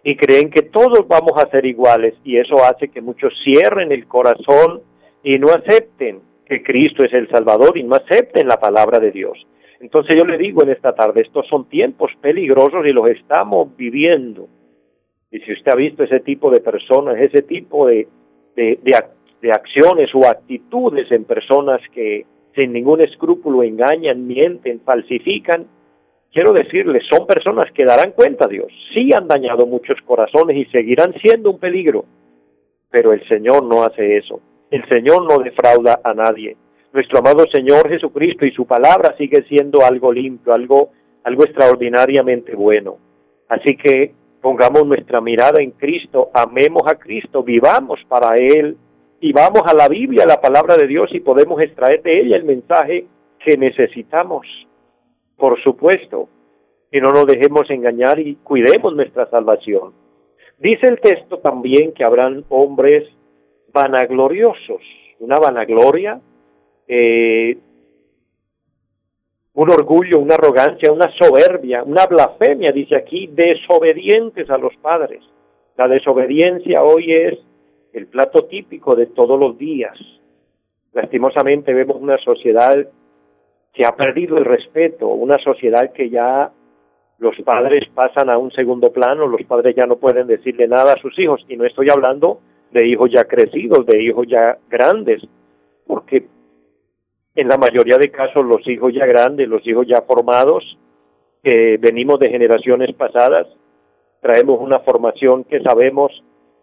y 0.04 0.16
creen 0.16 0.50
que 0.50 0.64
todos 0.64 1.08
vamos 1.08 1.34
a 1.38 1.50
ser 1.50 1.66
iguales 1.66 2.16
y 2.24 2.38
eso 2.38 2.64
hace 2.64 2.90
que 2.90 3.02
muchos 3.02 3.34
cierren 3.44 3.92
el 3.92 4.08
corazón 4.08 4.82
y 5.24 5.38
no 5.40 5.50
acepten 5.50 6.22
que 6.50 6.64
Cristo 6.64 7.04
es 7.04 7.14
el 7.14 7.30
Salvador 7.30 7.78
y 7.78 7.84
no 7.84 7.96
acepten 7.96 8.48
la 8.48 8.58
palabra 8.58 9.00
de 9.00 9.12
Dios. 9.12 9.38
Entonces 9.80 10.18
yo 10.18 10.26
le 10.26 10.38
digo 10.38 10.64
en 10.64 10.72
esta 10.72 10.94
tarde, 10.94 11.22
estos 11.22 11.48
son 11.48 11.70
tiempos 11.70 12.12
peligrosos 12.20 12.86
y 12.86 12.92
los 12.92 13.08
estamos 13.10 13.76
viviendo. 13.78 14.50
Y 15.32 15.40
si 15.42 15.54
usted 15.54 15.72
ha 15.72 15.76
visto 15.76 16.04
ese 16.04 16.20
tipo 16.22 16.50
de 16.50 16.60
personas, 16.60 17.18
ese 17.18 17.44
tipo 17.44 17.88
de, 17.88 18.08
de, 18.56 19.52
acciones 19.54 20.10
o 20.14 20.28
actitudes 20.28 21.10
en 21.12 21.24
personas 21.24 21.82
que 21.94 22.26
sin 22.56 22.74
ningún 22.74 23.00
escrúpulo 23.02 23.64
engañan, 23.64 24.26
mienten, 24.26 24.82
falsifican, 24.82 25.68
quiero 26.34 26.52
decirles, 26.52 27.04
son 27.10 27.28
personas 27.28 27.72
que 27.72 27.86
darán 27.86 28.12
cuenta 28.12 28.46
a 28.46 28.50
Dios. 28.50 28.68
Sí 28.94 29.12
han 29.16 29.28
dañado 29.28 29.68
muchos 29.68 30.02
corazones 30.02 30.58
y 30.58 30.66
seguirán 30.72 31.14
siendo 31.22 31.52
un 31.52 31.60
peligro, 31.60 32.06
pero 32.90 33.14
el 33.14 33.26
Señor 33.28 33.64
no 33.64 33.84
hace 33.84 34.18
eso. 34.18 34.42
El 34.72 34.88
Señor 34.88 35.24
no 35.24 35.40
defrauda 35.40 36.00
a 36.04 36.14
nadie 36.14 36.58
nuestro 36.94 37.20
amado 37.20 37.46
Señor 37.52 37.90
Jesucristo 37.90 38.46
y 38.46 38.52
su 38.52 38.66
palabra 38.66 39.16
sigue 39.18 39.44
siendo 39.44 39.86
algo 39.86 40.12
limpio, 40.12 40.54
algo, 40.54 40.90
algo 41.24 41.44
extraordinariamente 41.44 42.56
bueno. 42.56 42.98
Así 43.48 43.78
que 43.78 44.14
pongamos 44.42 44.86
nuestra 44.86 45.22
mirada 45.22 45.62
en 45.62 45.72
Cristo, 45.72 46.30
amemos 46.34 46.84
a 46.88 46.96
Cristo, 46.96 47.44
vivamos 47.44 48.00
para 48.08 48.36
Él 48.38 48.78
y 49.20 49.34
vamos 49.34 49.64
a 49.66 49.74
la 49.74 49.88
Biblia, 49.88 50.26
la 50.26 50.42
palabra 50.42 50.78
de 50.78 50.88
Dios 50.88 51.10
y 51.14 51.20
podemos 51.20 51.62
extraer 51.62 52.02
de 52.02 52.22
ella 52.22 52.38
el 52.38 52.44
mensaje 52.44 53.06
que 53.44 53.58
necesitamos. 53.58 54.48
Por 55.38 55.62
supuesto, 55.62 56.30
que 56.92 57.02
no 57.02 57.10
nos 57.10 57.28
dejemos 57.28 57.70
engañar 57.70 58.20
y 58.20 58.36
cuidemos 58.36 58.96
nuestra 58.96 59.30
salvación. 59.30 59.94
Dice 60.58 60.88
el 60.88 61.00
texto 61.00 61.38
también 61.38 61.94
que 61.94 62.04
habrán 62.04 62.44
hombres 62.50 63.08
vanagloriosos, 63.72 64.82
una 65.20 65.36
vanagloria 65.36 66.20
eh, 66.88 67.58
un 69.54 69.70
orgullo, 69.70 70.20
una 70.20 70.36
arrogancia, 70.36 70.92
una 70.92 71.12
soberbia, 71.18 71.84
una 71.84 72.06
blasfemia, 72.06 72.72
dice 72.72 72.96
aquí, 72.96 73.28
desobedientes 73.28 74.50
a 74.50 74.58
los 74.58 74.76
padres. 74.78 75.22
La 75.78 75.88
desobediencia 75.88 76.82
hoy 76.82 77.14
es 77.14 77.40
el 77.94 78.08
plato 78.08 78.46
típico 78.46 78.96
de 78.96 79.08
todos 79.08 79.40
los 79.40 79.58
días. 79.58 79.98
Lastimosamente 80.94 81.74
vemos 81.74 81.98
una 82.00 82.18
sociedad 82.20 82.88
que 83.74 83.86
ha 83.86 83.96
perdido 83.96 84.38
el 84.38 84.46
respeto, 84.46 85.08
una 85.08 85.38
sociedad 85.40 85.92
que 85.94 86.10
ya 86.10 86.52
los 87.18 87.36
padres 87.44 87.84
pasan 87.94 88.30
a 88.30 88.38
un 88.38 88.52
segundo 88.52 88.92
plano, 88.92 89.28
los 89.28 89.44
padres 89.44 89.76
ya 89.76 89.86
no 89.86 89.98
pueden 89.98 90.26
decirle 90.26 90.68
nada 90.68 90.94
a 90.94 91.02
sus 91.02 91.18
hijos, 91.20 91.46
y 91.50 91.58
no 91.58 91.66
estoy 91.66 91.90
hablando 91.92 92.40
de 92.72 92.88
hijos 92.88 93.10
ya 93.12 93.24
crecidos, 93.26 93.86
de 93.86 94.02
hijos 94.02 94.28
ya 94.28 94.58
grandes, 94.70 95.22
porque 95.88 96.28
en 97.36 97.48
la 97.48 97.58
mayoría 97.58 97.98
de 97.98 98.12
casos 98.12 98.46
los 98.46 98.68
hijos 98.68 98.94
ya 98.94 99.06
grandes, 99.06 99.48
los 99.48 99.66
hijos 99.68 99.88
ya 99.88 100.02
formados, 100.02 100.78
que 101.44 101.78
venimos 101.80 102.20
de 102.20 102.30
generaciones 102.30 102.94
pasadas, 102.96 103.48
traemos 104.22 104.60
una 104.60 104.80
formación 104.80 105.46
que 105.46 105.62
sabemos 105.62 106.12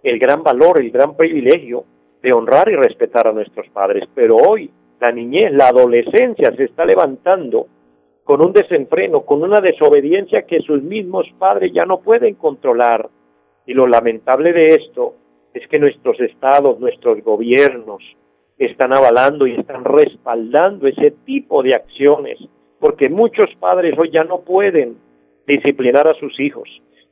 el 0.02 0.18
gran 0.18 0.42
valor, 0.42 0.80
el 0.80 0.90
gran 0.90 1.16
privilegio 1.16 1.84
de 2.22 2.32
honrar 2.32 2.68
y 2.68 2.76
respetar 2.76 3.26
a 3.26 3.32
nuestros 3.32 3.68
padres. 3.68 4.04
Pero 4.14 4.36
hoy 4.36 4.70
la 5.00 5.10
niñez, 5.10 5.52
la 5.52 5.68
adolescencia 5.68 6.54
se 6.54 6.64
está 6.64 6.84
levantando 6.84 7.66
con 8.24 8.44
un 8.44 8.52
desenfreno, 8.52 9.22
con 9.22 9.42
una 9.42 9.60
desobediencia 9.60 10.42
que 10.42 10.60
sus 10.60 10.82
mismos 10.82 11.26
padres 11.38 11.72
ya 11.72 11.86
no 11.86 12.00
pueden 12.00 12.34
controlar. 12.34 13.08
Y 13.66 13.74
lo 13.74 13.86
lamentable 13.86 14.52
de 14.52 14.68
esto 14.68 15.14
es 15.56 15.66
que 15.68 15.78
nuestros 15.78 16.20
estados, 16.20 16.78
nuestros 16.80 17.22
gobiernos, 17.22 18.02
están 18.58 18.92
avalando 18.92 19.46
y 19.46 19.54
están 19.54 19.84
respaldando 19.84 20.86
ese 20.86 21.12
tipo 21.24 21.62
de 21.62 21.74
acciones, 21.74 22.38
porque 22.78 23.08
muchos 23.08 23.48
padres 23.58 23.98
hoy 23.98 24.10
ya 24.10 24.24
no 24.24 24.40
pueden 24.40 24.98
disciplinar 25.46 26.08
a 26.08 26.14
sus 26.14 26.38
hijos, 26.40 26.68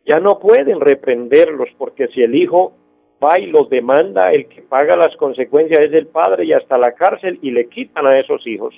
ya 0.06 0.20
no 0.20 0.38
pueden 0.38 0.80
reprenderlos, 0.80 1.68
porque 1.78 2.08
si 2.08 2.22
el 2.22 2.34
hijo 2.34 2.74
va 3.22 3.38
y 3.38 3.46
los 3.46 3.70
demanda, 3.70 4.30
el 4.32 4.46
que 4.46 4.60
paga 4.60 4.94
las 4.96 5.16
consecuencias 5.16 5.80
es 5.80 5.92
el 5.94 6.06
padre 6.06 6.44
y 6.44 6.52
hasta 6.52 6.76
la 6.76 6.92
cárcel 6.92 7.38
y 7.40 7.50
le 7.50 7.68
quitan 7.68 8.06
a 8.06 8.18
esos 8.18 8.46
hijos, 8.46 8.74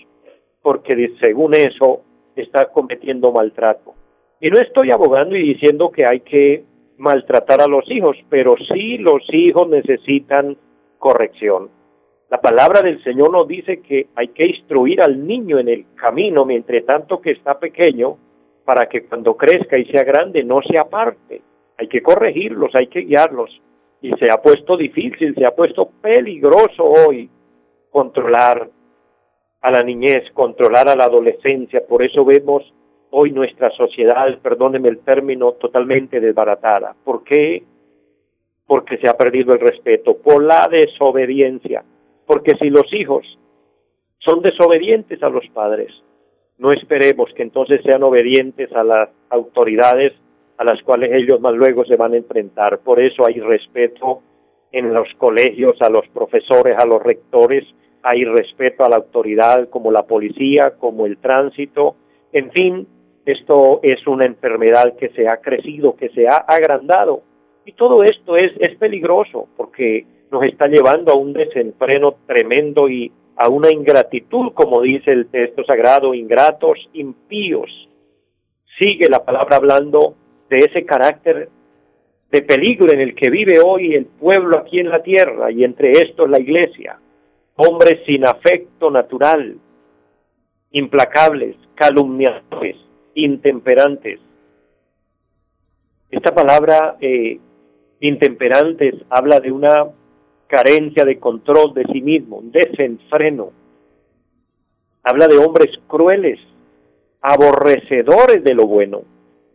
porque 0.63 1.11
según 1.19 1.55
eso 1.55 2.03
está 2.37 2.67
cometiendo 2.67 3.33
maltrato. 3.33 3.95
Y 4.41 4.49
no 4.51 4.61
estoy 4.61 4.93
abogando 4.93 5.35
y 5.37 5.43
diciendo 5.43 5.91
que 5.91 6.07
hay 6.07 6.21
que 6.21 6.65
maltratar 6.99 7.61
a 7.61 7.67
los 7.67 7.91
hijos, 7.91 8.17
pero 8.29 8.57
sí 8.73 8.99
los 8.99 9.23
hijos 9.33 9.69
necesitan 9.69 10.57
corrección. 10.99 11.71
La 12.29 12.41
palabra 12.41 12.83
del 12.83 13.03
Señor 13.05 13.31
nos 13.31 13.47
dice 13.47 13.81
que 13.83 14.09
hay 14.17 14.29
que 14.29 14.47
instruir 14.47 15.01
al 15.01 15.27
niño 15.27 15.59
en 15.59 15.69
el 15.69 15.87
camino 15.95 16.45
mientras 16.45 16.85
tanto 16.85 17.21
que 17.21 17.31
está 17.31 17.59
pequeño 17.59 18.17
para 18.65 18.89
que 18.89 19.07
cuando 19.07 19.37
crezca 19.37 19.79
y 19.79 19.85
sea 19.87 20.03
grande 20.03 20.43
no 20.43 20.61
se 20.63 20.77
aparte. 20.77 21.41
Hay 21.79 21.89
que 21.89 22.03
corregirlos, 22.03 22.75
hay 22.75 22.89
que 22.89 23.01
guiarlos. 23.01 23.51
Y 24.03 24.11
se 24.15 24.31
ha 24.31 24.43
puesto 24.43 24.77
difícil, 24.77 25.35
se 25.37 25.47
ha 25.47 25.55
puesto 25.55 25.89
peligroso 26.01 26.85
hoy 26.85 27.31
controlar 27.91 28.69
a 29.61 29.71
la 29.71 29.83
niñez, 29.83 30.31
controlar 30.33 30.89
a 30.89 30.97
la 30.97 31.05
adolescencia. 31.05 31.87
Por 31.87 32.03
eso 32.03 32.25
vemos 32.25 32.75
hoy 33.19 33.33
nuestra 33.33 33.71
sociedad, 33.71 34.27
perdóneme 34.43 34.91
el 34.91 34.99
término, 34.99 35.53
totalmente 35.53 36.21
desbaratada. 36.21 36.95
¿Por 37.03 37.25
qué? 37.25 37.63
Porque 38.67 38.99
se 38.99 39.09
ha 39.09 39.17
perdido 39.17 39.55
el 39.55 39.61
respeto, 39.61 40.19
por 40.19 40.45
la 40.45 40.69
desobediencia. 40.71 41.83
Porque 42.27 42.57
si 42.61 42.69
los 42.69 42.93
hijos 42.93 43.25
son 44.19 44.43
desobedientes 44.43 45.23
a 45.23 45.31
los 45.31 45.49
padres, 45.49 45.91
no 46.59 46.73
esperemos 46.73 47.33
que 47.35 47.43
entonces 47.43 47.81
sean 47.85 48.03
obedientes 48.03 48.71
a 48.73 48.85
las 48.85 49.09
autoridades 49.31 50.13
a 50.59 50.65
las 50.65 50.83
cuales 50.83 51.11
ellos 51.15 51.41
más 51.41 51.55
luego 51.55 51.87
se 51.87 51.97
van 51.97 52.13
a 52.13 52.19
enfrentar. 52.19 52.81
Por 52.81 53.01
eso 53.01 53.25
hay 53.25 53.41
respeto 53.41 54.21
en 54.73 54.93
los 54.93 55.09
colegios, 55.17 55.81
a 55.81 55.89
los 55.89 56.07
profesores, 56.09 56.77
a 56.79 56.85
los 56.85 57.03
rectores, 57.03 57.65
hay 58.03 58.27
respeto 58.27 58.85
a 58.85 58.91
la 58.91 58.97
autoridad 58.97 59.71
como 59.71 59.91
la 59.91 60.03
policía, 60.03 60.73
como 60.73 61.07
el 61.07 61.17
tránsito, 61.17 61.97
en 62.33 62.51
fin, 62.51 62.87
esto 63.27 63.81
es 63.83 64.07
una 64.07 64.25
enfermedad 64.25 64.95
que 64.97 65.09
se 65.11 65.29
ha 65.29 65.39
crecido, 65.39 65.97
que 65.97 66.09
se 66.11 66.29
ha 66.29 66.37
agrandado. 66.37 67.23
Y 67.65 67.73
todo 67.73 68.05
esto 68.05 68.37
es, 68.37 68.53
es 68.61 68.77
peligroso 68.77 69.49
porque 69.57 70.07
nos 70.31 70.45
está 70.45 70.69
llevando 70.69 71.13
a 71.13 71.17
un 71.17 71.33
desenfreno 71.33 72.15
tremendo 72.27 72.89
y 72.89 73.11
a 73.37 73.49
una 73.49 73.71
ingratitud, 73.71 74.53
como 74.55 74.81
dice 74.81 75.11
el 75.11 75.27
texto 75.27 75.65
sagrado, 75.65 76.15
ingratos, 76.15 76.79
impíos. 76.93 77.71
Sigue 78.79 79.09
la 79.09 79.25
palabra 79.25 79.57
hablando 79.57 80.15
de 80.49 80.59
ese 80.59 80.85
carácter 80.85 81.49
de 82.31 82.43
peligro 82.43 82.93
en 82.93 83.01
el 83.01 83.15
que 83.15 83.31
vive 83.31 83.59
hoy 83.59 83.95
el 83.95 84.07
pueblo 84.07 84.59
aquí 84.59 84.79
en 84.79 84.89
la 84.89 85.03
tierra 85.03 85.51
y 85.51 85.65
entre 85.65 85.91
estos 85.91 86.31
la 86.31 86.39
iglesia. 86.39 86.99
Hombres 87.57 88.01
sin 88.07 88.25
afecto 88.27 88.91
natural, 88.91 89.57
implacables, 90.71 91.57
calumniadores, 91.75 92.77
intemperantes. 93.17 94.21
Esta 96.11 96.35
palabra 96.35 96.97
eh, 97.01 97.41
intemperantes 98.01 98.95
habla 99.11 99.41
de 99.41 99.51
una 99.51 99.87
carencia 100.47 101.05
de 101.05 101.19
control 101.19 101.75
de 101.75 101.85
sí 101.93 102.01
mismo, 102.01 102.41
desenfreno. 102.43 103.51
Habla 105.03 105.27
de 105.27 105.39
hombres 105.39 105.71
crueles, 105.89 106.39
aborrecedores 107.21 108.45
de 108.45 108.55
lo 108.55 108.67
bueno. 108.67 109.03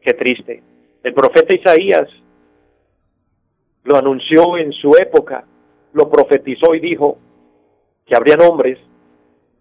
Qué 0.01 0.13
triste. 0.13 0.63
El 1.03 1.13
profeta 1.13 1.55
Isaías 1.55 2.09
lo 3.83 3.95
anunció 3.95 4.57
en 4.57 4.73
su 4.73 4.95
época, 4.95 5.45
lo 5.93 6.09
profetizó 6.09 6.73
y 6.73 6.79
dijo 6.79 7.17
que 8.05 8.15
habrían 8.15 8.41
hombres 8.41 8.79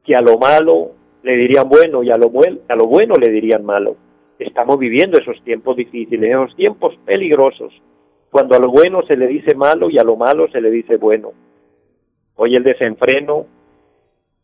que 0.05 0.15
a 0.15 0.23
lo 0.23 0.39
malo 0.39 0.93
le 1.23 1.37
dirían 1.37 1.69
bueno 1.69 2.03
y 2.03 2.11
a 2.11 2.17
lo, 2.17 2.31
a 2.69 2.75
lo 2.77 2.87
bueno 2.87 3.15
le 3.15 3.31
dirían 3.31 3.65
malo. 3.65 3.97
Estamos 4.39 4.79
viviendo 4.79 5.19
esos 5.21 5.43
tiempos 5.45 5.77
difíciles, 5.77 6.31
esos 6.31 6.57
tiempos 6.57 6.97
peligrosos, 7.05 7.73
cuando 8.31 8.57
a 8.57 8.59
lo 8.59 8.71
bueno 8.71 9.03
se 9.07 9.17
le 9.17 9.27
dice 9.27 9.55
malo 9.55 9.91
y 9.91 9.99
a 9.99 10.05
lo 10.05 10.17
malo 10.17 10.49
se 10.51 10.61
le 10.61 10.71
dice 10.71 10.97
bueno. 10.97 11.33
Hoy 12.37 12.57
el 12.57 12.65
desenfreno, 12.65 13.47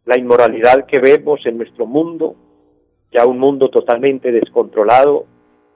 la 0.05 0.19
inmoralidad 0.19 0.87
que 0.87 0.99
vemos 0.99 1.45
en 1.47 1.57
nuestro 1.57 1.87
mundo, 1.87 2.37
ya 3.11 3.25
un 3.27 3.39
mundo 3.39 3.71
totalmente 3.71 4.31
descontrolado, 4.33 5.25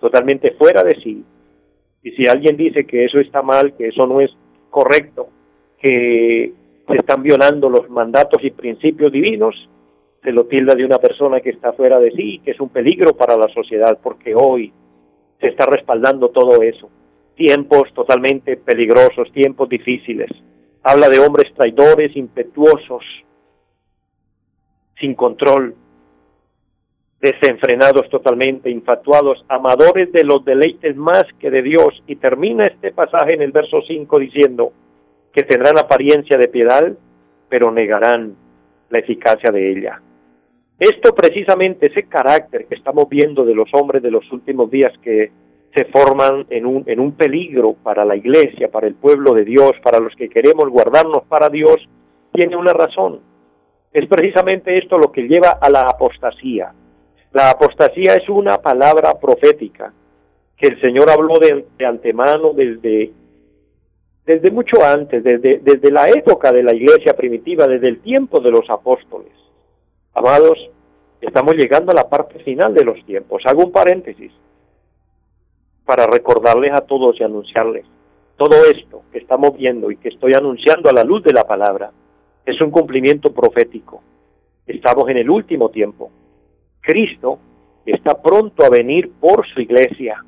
totalmente 0.00 0.52
fuera 0.52 0.83
de 0.83 1.00
sí. 1.00 1.25
Y 2.02 2.11
si 2.12 2.26
alguien 2.26 2.57
dice 2.57 2.85
que 2.87 3.04
eso 3.04 3.21
está 3.21 3.42
mal, 3.42 3.75
que 3.75 3.88
eso 3.88 4.07
no 4.07 4.21
es 4.21 4.30
correcto, 4.69 5.28
que 5.78 6.52
se 6.88 6.97
están 6.97 7.23
violando 7.23 7.71
los 7.71 7.88
mandatos 7.88 8.42
y 8.42 8.50
principios 8.50 9.12
divinos, 9.12 9.54
se 10.23 10.33
lo 10.33 10.47
tilda 10.47 10.75
de 10.75 10.85
una 10.85 10.99
persona 10.99 11.41
que 11.41 11.50
está 11.50 11.73
fuera 11.73 11.99
de 11.99 12.11
sí, 12.12 12.41
que 12.45 12.50
es 12.50 12.61
un 12.61 12.69
peligro 12.69 13.15
para 13.15 13.37
la 13.37 13.49
sociedad, 13.49 13.99
porque 14.03 14.35
hoy 14.35 14.73
se 15.41 15.49
está 15.49 15.67
respaldando 15.67 16.29
todo 16.29 16.62
eso. 16.62 16.91
Tiempos 17.35 17.93
totalmente 17.95 18.57
peligrosos, 18.59 19.33
tiempos 19.33 19.68
difíciles. 19.68 20.31
Habla 20.83 21.09
de 21.09 21.18
hombres 21.18 21.53
traidores, 21.55 22.14
impetuosos, 22.16 23.03
sin 24.99 25.14
control, 25.14 25.75
desenfrenados 27.21 28.09
totalmente, 28.11 28.71
infatuados, 28.71 29.44
amadores 29.49 30.12
de 30.12 30.25
los 30.25 30.44
deleites 30.44 30.97
más 30.97 31.25
que 31.38 31.51
de 31.51 31.62
Dios. 31.62 32.03
Y 32.07 32.16
termina 32.16 32.66
este 32.66 32.92
pasaje 32.92 33.35
en 33.35 33.42
el 33.42 33.53
verso 33.53 33.81
5 33.87 34.18
diciendo 34.18 34.73
que 35.33 35.42
tendrán 35.44 35.79
apariencia 35.79 36.37
de 36.37 36.49
piedad, 36.49 36.92
pero 37.49 37.71
negarán 37.71 38.37
la 38.90 38.99
eficacia 38.99 39.51
de 39.51 39.71
ella. 39.71 40.03
Esto 40.81 41.14
precisamente, 41.14 41.88
ese 41.88 42.05
carácter 42.05 42.64
que 42.64 42.75
estamos 42.75 43.07
viendo 43.11 43.45
de 43.45 43.55
los 43.55 43.69
hombres 43.75 44.03
de 44.03 44.11
los 44.11 44.25
últimos 44.33 44.71
días 44.71 44.90
que 45.03 45.31
se 45.77 45.85
forman 45.85 46.47
en 46.49 46.64
un, 46.64 46.85
en 46.87 46.99
un 46.99 47.12
peligro 47.12 47.75
para 47.75 48.03
la 48.07 48.16
iglesia, 48.16 48.71
para 48.71 48.87
el 48.87 48.95
pueblo 48.95 49.35
de 49.35 49.45
Dios, 49.45 49.73
para 49.83 50.01
los 50.01 50.16
que 50.16 50.31
queremos 50.31 50.71
guardarnos 50.71 51.25
para 51.29 51.51
Dios, 51.51 51.77
tiene 52.33 52.57
una 52.57 52.73
razón. 52.73 53.21
Es 53.93 54.09
precisamente 54.09 54.79
esto 54.79 54.97
lo 54.97 55.12
que 55.12 55.29
lleva 55.29 55.59
a 55.61 55.69
la 55.69 55.83
apostasía. 55.83 56.73
La 57.33 57.51
apostasía 57.51 58.14
es 58.14 58.27
una 58.31 58.57
palabra 58.57 59.12
profética 59.21 59.93
que 60.57 60.69
el 60.69 60.81
Señor 60.81 61.11
habló 61.11 61.38
de, 61.38 61.66
de 61.77 61.87
antemano 61.87 62.55
desde, 62.55 63.12
desde 64.25 64.51
mucho 64.51 64.83
antes, 64.83 65.23
desde, 65.23 65.59
desde 65.59 65.93
la 65.93 66.09
época 66.09 66.53
de 66.53 66.62
la 66.62 66.75
iglesia 66.75 67.12
primitiva, 67.12 67.66
desde 67.66 67.88
el 67.88 68.01
tiempo 68.01 68.40
de 68.40 68.51
los 68.51 68.69
apóstoles. 68.71 69.33
Amados, 70.14 70.59
estamos 71.20 71.55
llegando 71.55 71.92
a 71.92 71.94
la 71.94 72.09
parte 72.09 72.40
final 72.40 72.75
de 72.75 72.85
los 72.85 73.05
tiempos. 73.07 73.42
Hago 73.46 73.64
un 73.64 73.73
paréntesis 73.73 74.33
para 75.85 76.07
recordarles 76.07 76.73
a 76.73 76.81
todos 76.81 77.18
y 77.20 77.25
anunciarles. 77.25 77.85
Todo 78.37 78.64
esto 78.64 79.03
que 79.12 79.18
estamos 79.18 79.57
viendo 79.57 79.90
y 79.90 79.96
que 79.96 80.09
estoy 80.09 80.35
anunciando 80.35 80.90
a 80.90 80.92
la 80.92 81.05
luz 81.05 81.23
de 81.23 81.33
la 81.33 81.44
palabra 81.44 81.92
es 82.44 82.61
un 82.61 82.70
cumplimiento 82.70 83.33
profético. 83.33 84.03
Estamos 84.66 85.09
en 85.11 85.18
el 85.18 85.31
último 85.31 85.68
tiempo. 85.68 86.11
Cristo 86.81 87.38
está 87.87 88.20
pronto 88.20 88.64
a 88.64 88.70
venir 88.70 89.12
por 89.20 89.46
su 89.46 89.61
iglesia. 89.61 90.25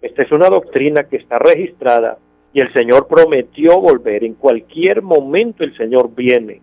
Esta 0.00 0.22
es 0.22 0.32
una 0.32 0.48
doctrina 0.48 1.04
que 1.04 1.16
está 1.16 1.38
registrada 1.38 2.18
y 2.52 2.60
el 2.60 2.72
Señor 2.72 3.08
prometió 3.08 3.80
volver. 3.80 4.24
En 4.24 4.34
cualquier 4.34 5.02
momento 5.02 5.64
el 5.64 5.76
Señor 5.76 6.14
viene. 6.14 6.62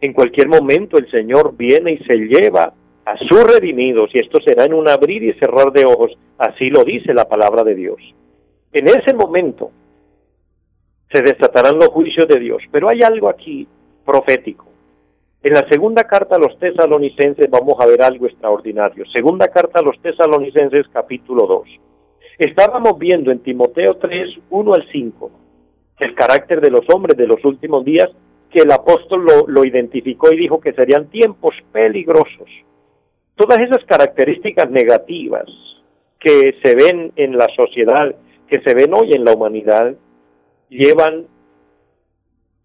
En 0.00 0.12
cualquier 0.12 0.48
momento 0.48 0.98
el 0.98 1.10
Señor 1.10 1.56
viene 1.56 1.92
y 1.92 1.98
se 1.98 2.16
lleva 2.16 2.74
a 3.04 3.16
sus 3.18 3.44
redimidos, 3.44 4.10
y 4.12 4.18
esto 4.18 4.38
será 4.44 4.64
en 4.64 4.74
un 4.74 4.88
abrir 4.88 5.22
y 5.22 5.32
cerrar 5.34 5.72
de 5.72 5.84
ojos, 5.84 6.12
así 6.38 6.70
lo 6.70 6.84
dice 6.84 7.14
la 7.14 7.28
palabra 7.28 7.62
de 7.62 7.74
Dios. 7.74 7.96
En 8.72 8.88
ese 8.88 9.14
momento 9.14 9.70
se 11.12 11.22
desatarán 11.22 11.76
los 11.76 11.88
juicios 11.88 12.26
de 12.26 12.40
Dios, 12.40 12.62
pero 12.72 12.88
hay 12.88 13.02
algo 13.02 13.28
aquí 13.28 13.66
profético. 14.04 14.66
En 15.42 15.52
la 15.52 15.66
segunda 15.68 16.02
carta 16.04 16.34
a 16.34 16.38
los 16.40 16.58
tesalonicenses 16.58 17.48
vamos 17.48 17.76
a 17.78 17.86
ver 17.86 18.02
algo 18.02 18.26
extraordinario. 18.26 19.04
Segunda 19.12 19.46
carta 19.48 19.78
a 19.78 19.82
los 19.82 19.96
tesalonicenses 20.02 20.86
capítulo 20.92 21.46
2. 21.46 21.68
Estábamos 22.38 22.98
viendo 22.98 23.30
en 23.30 23.38
Timoteo 23.38 23.96
3, 23.96 24.40
1 24.50 24.74
al 24.74 24.88
5, 24.90 25.30
el 26.00 26.14
carácter 26.14 26.60
de 26.60 26.70
los 26.70 26.82
hombres 26.92 27.16
de 27.16 27.28
los 27.28 27.42
últimos 27.44 27.84
días 27.84 28.10
que 28.56 28.62
el 28.62 28.72
apóstol 28.72 29.26
lo, 29.46 29.64
identificó 29.66 30.32
y 30.32 30.38
dijo 30.38 30.60
que 30.60 30.72
serían 30.72 31.10
tiempos 31.10 31.54
peligrosos. 31.72 32.48
Todas 33.34 33.58
esas 33.58 33.84
características 33.84 34.70
negativas 34.70 35.44
que 36.18 36.54
se 36.64 36.74
ven 36.74 37.12
en 37.16 37.36
la 37.36 37.48
sociedad, 37.54 38.14
que 38.48 38.62
se 38.62 38.74
ven 38.74 38.94
hoy 38.94 39.12
en 39.12 39.26
la 39.26 39.34
humanidad, 39.34 39.94
llevan 40.70 41.26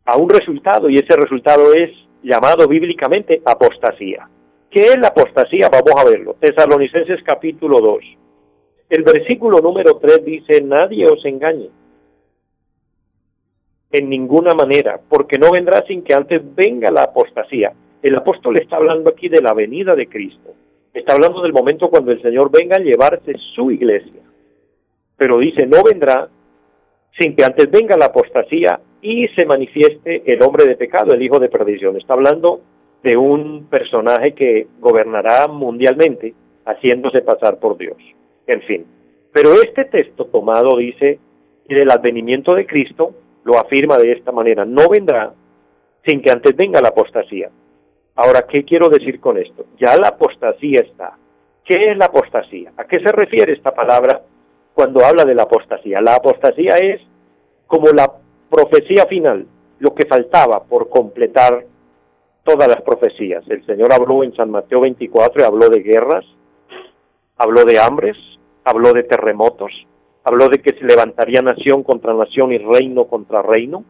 a 0.06 0.16
un 0.16 0.30
resultado 0.30 0.90
y 0.90 0.96
ese 0.96 1.14
resultado 1.18 1.74
es 1.74 1.92
llamado 2.24 2.70
bíblicamente 2.70 3.42
apostasía. 3.44 4.30
¿Qué 4.70 4.86
es 4.86 4.98
la 4.98 5.10
apostasía? 5.10 5.68
Vamos 5.70 5.94
a 5.98 6.10
verlo. 6.10 6.38
Tesalonicenses 6.40 7.22
capítulo 7.26 7.82
2. 7.82 8.00
El 8.92 9.04
versículo 9.04 9.60
número 9.60 9.98
3 9.98 10.24
dice, 10.24 10.62
nadie 10.62 11.06
os 11.06 11.26
engañe 11.26 11.70
en 13.92 14.10
ninguna 14.10 14.54
manera, 14.54 15.00
porque 15.10 15.38
no 15.38 15.52
vendrá 15.52 15.84
sin 15.88 16.04
que 16.04 16.14
antes 16.14 16.42
venga 16.56 16.92
la 16.92 17.04
apostasía. 17.04 17.74
El 18.02 18.16
apóstol 18.16 18.58
está 18.58 18.78
hablando 18.78 19.10
aquí 19.10 19.30
de 19.30 19.42
la 19.42 19.54
venida 19.54 19.96
de 19.96 20.08
Cristo. 20.08 20.54
Está 20.94 21.14
hablando 21.14 21.42
del 21.42 21.54
momento 21.54 21.90
cuando 21.90 22.12
el 22.12 22.22
Señor 22.22 22.50
venga 22.52 22.78
a 22.78 22.84
llevarse 22.84 23.34
su 23.56 23.72
iglesia. 23.72 24.22
Pero 25.18 25.40
dice, 25.40 25.66
no 25.68 25.84
vendrá 25.84 26.30
sin 27.20 27.36
que 27.36 27.44
antes 27.44 27.70
venga 27.70 27.98
la 27.98 28.06
apostasía 28.06 28.80
y 29.02 29.28
se 29.30 29.46
manifieste 29.46 30.24
el 30.26 30.42
hombre 30.42 30.66
de 30.66 30.76
pecado, 30.76 31.14
el 31.14 31.22
hijo 31.22 31.40
de 31.40 31.50
perdición. 31.50 31.98
Está 31.98 32.14
hablando 32.14 32.62
de 33.04 33.18
un 33.18 33.68
personaje 33.70 34.34
que 34.34 34.68
gobernará 34.80 35.48
mundialmente 35.48 36.34
haciéndose 36.66 37.22
pasar 37.22 37.60
por 37.60 37.78
Dios. 37.78 37.98
En 38.48 38.62
fin. 38.62 38.86
Pero 39.34 39.54
este 39.54 39.86
texto 39.86 40.26
tomado 40.26 40.78
dice 40.78 41.20
del 41.68 41.90
advenimiento 41.90 42.54
de 42.54 42.66
Cristo 42.66 43.14
lo 43.44 43.58
afirma 43.58 43.98
de 43.98 44.12
esta 44.12 44.32
manera, 44.32 44.66
no 44.66 44.90
vendrá 44.90 45.34
sin 46.06 46.22
que 46.22 46.32
antes 46.32 46.56
venga 46.56 46.82
la 46.82 46.90
apostasía. 46.90 47.50
Ahora, 48.16 48.46
¿qué 48.48 48.64
quiero 48.64 48.90
decir 48.90 49.20
con 49.20 49.38
esto? 49.38 49.66
Ya 49.80 49.96
la 49.98 50.10
apostasía 50.10 50.82
está. 50.82 51.18
¿Qué 51.64 51.76
es 51.76 51.98
la 51.98 52.06
apostasía? 52.06 52.74
¿A 52.78 52.86
qué 52.86 53.00
se 53.00 53.12
refiere 53.12 53.54
esta 53.54 53.72
palabra 53.72 54.22
cuando 54.74 55.06
habla 55.06 55.26
de 55.26 55.36
la 55.36 55.44
apostasía? 55.44 56.02
La 56.02 56.16
apostasía 56.16 56.76
es 56.78 57.02
como 57.68 57.88
la 57.88 58.12
profecía 58.50 59.06
final, 59.06 59.46
lo 59.80 59.96
que 59.96 60.06
faltaba 60.06 60.64
por 60.64 60.90
completar 60.90 61.66
todas 62.44 62.68
las 62.68 62.82
profecías. 62.82 63.44
El 63.48 63.66
Señor 63.66 63.94
habló 63.94 64.24
en 64.24 64.36
San 64.36 64.50
Mateo 64.50 64.82
24 64.82 65.42
y 65.42 65.46
habló 65.46 65.70
de 65.70 65.82
guerras, 65.82 66.26
habló 67.38 67.64
de 67.64 67.80
hambres, 67.80 68.18
habló 68.66 68.94
de 68.94 69.04
terremotos, 69.04 69.72
habló 70.24 70.50
de 70.50 70.60
que 70.60 70.78
se 70.78 70.86
levantaría 70.86 71.42
nación 71.42 71.84
contra 71.84 72.14
nación 72.14 72.52
y 72.52 72.58
reino 72.58 73.06
contra 73.06 73.42
reino, 73.42 73.84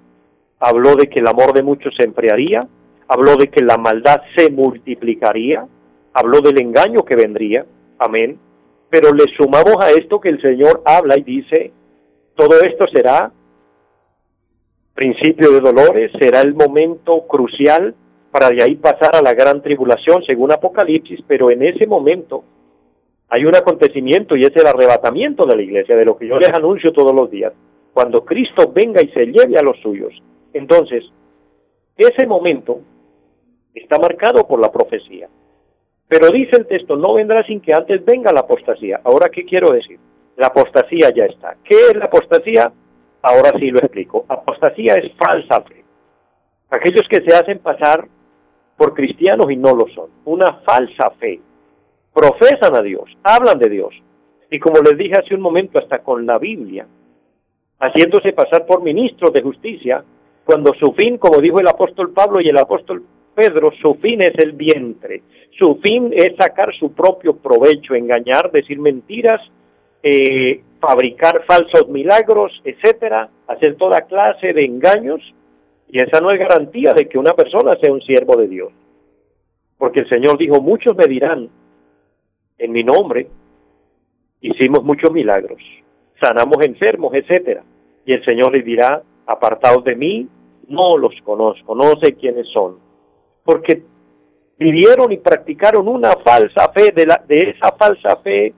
habló 0.59 0.95
de 0.95 1.07
que 1.07 1.19
el 1.19 1.27
amor 1.27 1.53
de 1.53 1.63
muchos 1.63 1.93
se 1.95 2.05
enfriaría, 2.05 2.67
habló 3.07 3.35
de 3.35 3.49
que 3.49 3.63
la 3.63 3.77
maldad 3.77 4.21
se 4.35 4.49
multiplicaría, 4.49 5.65
habló 6.13 6.41
del 6.41 6.61
engaño 6.61 7.03
que 7.03 7.15
vendría, 7.15 7.65
amén, 7.99 8.39
pero 8.89 9.13
le 9.13 9.25
sumamos 9.37 9.77
a 9.79 9.89
esto 9.89 10.19
que 10.19 10.29
el 10.29 10.41
Señor 10.41 10.81
habla 10.85 11.17
y 11.17 11.23
dice, 11.23 11.71
todo 12.35 12.61
esto 12.61 12.85
será 12.87 13.31
principio 14.93 15.51
de 15.51 15.61
dolores, 15.61 16.11
será 16.19 16.41
el 16.41 16.53
momento 16.53 17.25
crucial 17.27 17.95
para 18.29 18.49
de 18.49 18.63
ahí 18.63 18.75
pasar 18.75 19.15
a 19.15 19.21
la 19.21 19.33
gran 19.33 19.61
tribulación, 19.61 20.23
según 20.25 20.51
Apocalipsis, 20.51 21.19
pero 21.27 21.51
en 21.51 21.63
ese 21.63 21.87
momento 21.87 22.43
hay 23.33 23.45
un 23.45 23.55
acontecimiento 23.55 24.35
y 24.35 24.41
es 24.41 24.53
el 24.57 24.67
arrebatamiento 24.67 25.45
de 25.45 25.55
la 25.55 25.61
iglesia, 25.61 25.95
de 25.95 26.03
lo 26.03 26.17
que 26.17 26.27
yo 26.27 26.37
les 26.37 26.49
anuncio 26.49 26.91
todos 26.91 27.15
los 27.15 27.31
días, 27.31 27.53
cuando 27.93 28.25
Cristo 28.25 28.69
venga 28.73 29.01
y 29.01 29.07
se 29.11 29.25
lleve 29.25 29.57
a 29.57 29.61
los 29.61 29.79
suyos. 29.79 30.13
Entonces, 30.51 31.05
ese 31.95 32.27
momento 32.27 32.81
está 33.73 33.97
marcado 33.99 34.45
por 34.45 34.59
la 34.59 34.69
profecía. 34.69 35.29
Pero 36.09 36.29
dice 36.29 36.57
el 36.57 36.67
texto, 36.67 36.97
no 36.97 37.13
vendrá 37.13 37.41
sin 37.45 37.61
que 37.61 37.73
antes 37.73 38.03
venga 38.03 38.33
la 38.33 38.41
apostasía. 38.41 38.99
Ahora, 39.05 39.29
¿qué 39.29 39.45
quiero 39.45 39.71
decir? 39.71 39.97
La 40.35 40.47
apostasía 40.47 41.09
ya 41.15 41.23
está. 41.23 41.55
¿Qué 41.63 41.75
es 41.75 41.95
la 41.95 42.05
apostasía? 42.05 42.73
Ahora 43.21 43.57
sí 43.57 43.71
lo 43.71 43.79
explico. 43.79 44.25
Apostasía 44.27 44.95
es 44.95 45.09
falsa 45.15 45.61
fe. 45.61 45.85
Aquellos 46.69 47.07
que 47.09 47.21
se 47.21 47.33
hacen 47.33 47.59
pasar 47.59 48.09
por 48.75 48.93
cristianos 48.93 49.49
y 49.49 49.55
no 49.55 49.73
lo 49.73 49.87
son. 49.95 50.09
Una 50.25 50.59
falsa 50.65 51.11
fe. 51.11 51.39
Profesan 52.13 52.75
a 52.75 52.81
Dios, 52.81 53.05
hablan 53.23 53.59
de 53.59 53.69
Dios. 53.69 53.93
Y 54.49 54.59
como 54.59 54.81
les 54.81 54.97
dije 54.97 55.17
hace 55.17 55.33
un 55.33 55.41
momento, 55.41 55.79
hasta 55.79 55.99
con 55.99 56.25
la 56.25 56.37
Biblia, 56.37 56.85
haciéndose 57.79 58.33
pasar 58.33 58.65
por 58.65 58.83
ministros 58.83 59.31
de 59.33 59.41
justicia, 59.41 60.03
cuando 60.43 60.73
su 60.73 60.93
fin, 60.93 61.17
como 61.17 61.39
dijo 61.39 61.59
el 61.59 61.67
apóstol 61.67 62.11
Pablo 62.11 62.41
y 62.41 62.49
el 62.49 62.57
apóstol 62.57 63.03
Pedro, 63.33 63.71
su 63.81 63.95
fin 63.95 64.21
es 64.21 64.33
el 64.39 64.51
vientre. 64.51 65.23
Su 65.57 65.75
fin 65.75 66.11
es 66.13 66.35
sacar 66.37 66.73
su 66.77 66.93
propio 66.93 67.37
provecho, 67.37 67.95
engañar, 67.95 68.51
decir 68.51 68.79
mentiras, 68.79 69.41
eh, 70.03 70.61
fabricar 70.79 71.43
falsos 71.45 71.87
milagros, 71.87 72.51
etcétera, 72.65 73.29
hacer 73.47 73.77
toda 73.77 74.01
clase 74.01 74.51
de 74.51 74.65
engaños, 74.65 75.21
y 75.87 75.99
esa 75.99 76.19
no 76.19 76.29
es 76.29 76.39
garantía 76.39 76.93
de 76.93 77.07
que 77.07 77.17
una 77.17 77.33
persona 77.33 77.73
sea 77.81 77.93
un 77.93 78.01
siervo 78.01 78.35
de 78.35 78.47
Dios. 78.47 78.71
Porque 79.77 80.01
el 80.01 80.09
Señor 80.09 80.37
dijo, 80.37 80.61
muchos 80.61 80.95
me 80.95 81.05
dirán, 81.05 81.49
en 82.61 82.71
mi 82.71 82.83
nombre, 82.83 83.27
hicimos 84.39 84.83
muchos 84.83 85.11
milagros, 85.11 85.59
sanamos 86.21 86.57
enfermos, 86.63 87.13
etcétera. 87.15 87.63
Y 88.05 88.13
el 88.13 88.23
Señor 88.23 88.51
les 88.53 88.63
dirá, 88.63 89.01
apartados 89.25 89.83
de 89.83 89.95
mí, 89.95 90.27
no 90.67 90.97
los 90.97 91.13
conozco, 91.23 91.75
no 91.75 91.99
sé 91.99 92.13
quiénes 92.13 92.47
son. 92.49 92.77
Porque 93.43 93.81
vivieron 94.59 95.11
y 95.11 95.17
practicaron 95.17 95.87
una 95.87 96.11
falsa 96.23 96.71
fe, 96.71 96.91
de, 96.91 97.07
la, 97.07 97.23
de 97.27 97.55
esa 97.55 97.71
falsa 97.75 98.17
fe 98.17 98.53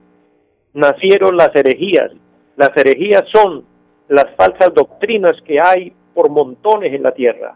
nacieron 0.74 1.38
las 1.38 1.56
herejías. 1.56 2.12
Las 2.58 2.76
herejías 2.76 3.24
son 3.32 3.64
las 4.10 4.36
falsas 4.36 4.74
doctrinas 4.74 5.38
que 5.46 5.62
hay 5.62 5.94
por 6.14 6.30
montones 6.30 6.94
en 6.94 7.04
la 7.04 7.14
tierra. 7.14 7.56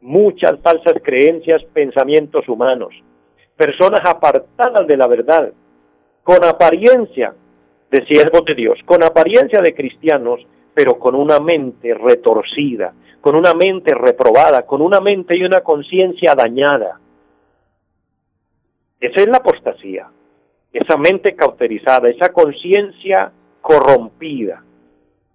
Muchas 0.00 0.60
falsas 0.60 0.94
creencias, 1.02 1.64
pensamientos 1.72 2.48
humanos. 2.48 2.94
Personas 3.56 4.00
apartadas 4.04 4.86
de 4.86 4.96
la 4.96 5.08
verdad, 5.08 5.52
con 6.30 6.44
apariencia 6.44 7.34
de 7.90 8.06
siervos 8.06 8.44
de 8.44 8.54
Dios, 8.54 8.78
con 8.84 9.02
apariencia 9.02 9.60
de 9.60 9.74
cristianos, 9.74 10.38
pero 10.72 10.96
con 10.96 11.16
una 11.16 11.40
mente 11.40 11.92
retorcida, 11.92 12.92
con 13.20 13.34
una 13.34 13.52
mente 13.52 13.92
reprobada, 13.96 14.62
con 14.62 14.80
una 14.80 15.00
mente 15.00 15.36
y 15.36 15.42
una 15.42 15.62
conciencia 15.62 16.36
dañada. 16.36 17.00
Esa 19.00 19.20
es 19.22 19.26
la 19.26 19.38
apostasía, 19.38 20.06
esa 20.72 20.96
mente 20.96 21.34
cauterizada, 21.34 22.08
esa 22.08 22.32
conciencia 22.32 23.32
corrompida. 23.60 24.62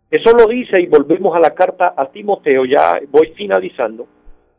Eso 0.09 0.31
lo 0.31 0.47
dice 0.47 0.79
y 0.79 0.85
volvemos 0.85 1.35
a 1.35 1.41
la 1.41 1.53
carta 1.53 1.93
a 1.97 2.05
Timoteo, 2.05 2.63
ya 2.63 3.01
voy 3.09 3.33
finalizando, 3.35 4.07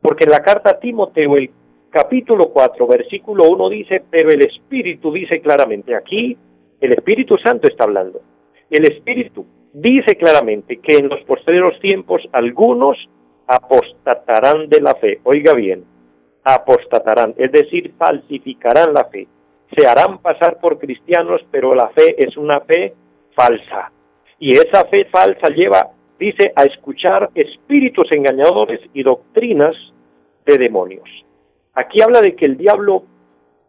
porque 0.02 0.24
en 0.24 0.32
la 0.32 0.42
carta 0.42 0.72
a 0.72 0.78
Timoteo, 0.78 1.38
el 1.38 1.50
capítulo 1.96 2.50
4, 2.50 2.86
versículo 2.86 3.48
1 3.48 3.70
dice, 3.70 4.02
pero 4.10 4.28
el 4.28 4.42
Espíritu 4.42 5.10
dice 5.10 5.40
claramente, 5.40 5.94
aquí 5.94 6.36
el 6.78 6.92
Espíritu 6.92 7.38
Santo 7.38 7.68
está 7.68 7.84
hablando, 7.84 8.20
el 8.68 8.84
Espíritu 8.84 9.46
dice 9.72 10.14
claramente 10.16 10.76
que 10.76 10.98
en 10.98 11.08
los 11.08 11.22
posteriores 11.22 11.80
tiempos 11.80 12.20
algunos 12.32 12.98
apostatarán 13.46 14.68
de 14.68 14.82
la 14.82 14.94
fe. 14.96 15.20
Oiga 15.24 15.54
bien, 15.54 15.84
apostatarán, 16.44 17.32
es 17.38 17.50
decir, 17.50 17.94
falsificarán 17.96 18.92
la 18.92 19.06
fe. 19.06 19.26
Se 19.74 19.86
harán 19.86 20.18
pasar 20.18 20.60
por 20.60 20.78
cristianos, 20.78 21.40
pero 21.50 21.74
la 21.74 21.88
fe 21.88 22.14
es 22.22 22.36
una 22.36 22.60
fe 22.60 22.92
falsa. 23.34 23.90
Y 24.38 24.52
esa 24.52 24.84
fe 24.84 25.06
falsa 25.10 25.48
lleva, 25.48 25.92
dice, 26.18 26.52
a 26.56 26.64
escuchar 26.64 27.30
espíritus 27.34 28.12
engañadores 28.12 28.80
y 28.92 29.02
doctrinas 29.02 29.74
de 30.44 30.58
demonios. 30.58 31.08
Aquí 31.76 32.00
habla 32.00 32.22
de 32.22 32.34
que 32.34 32.46
el 32.46 32.56
diablo 32.56 33.04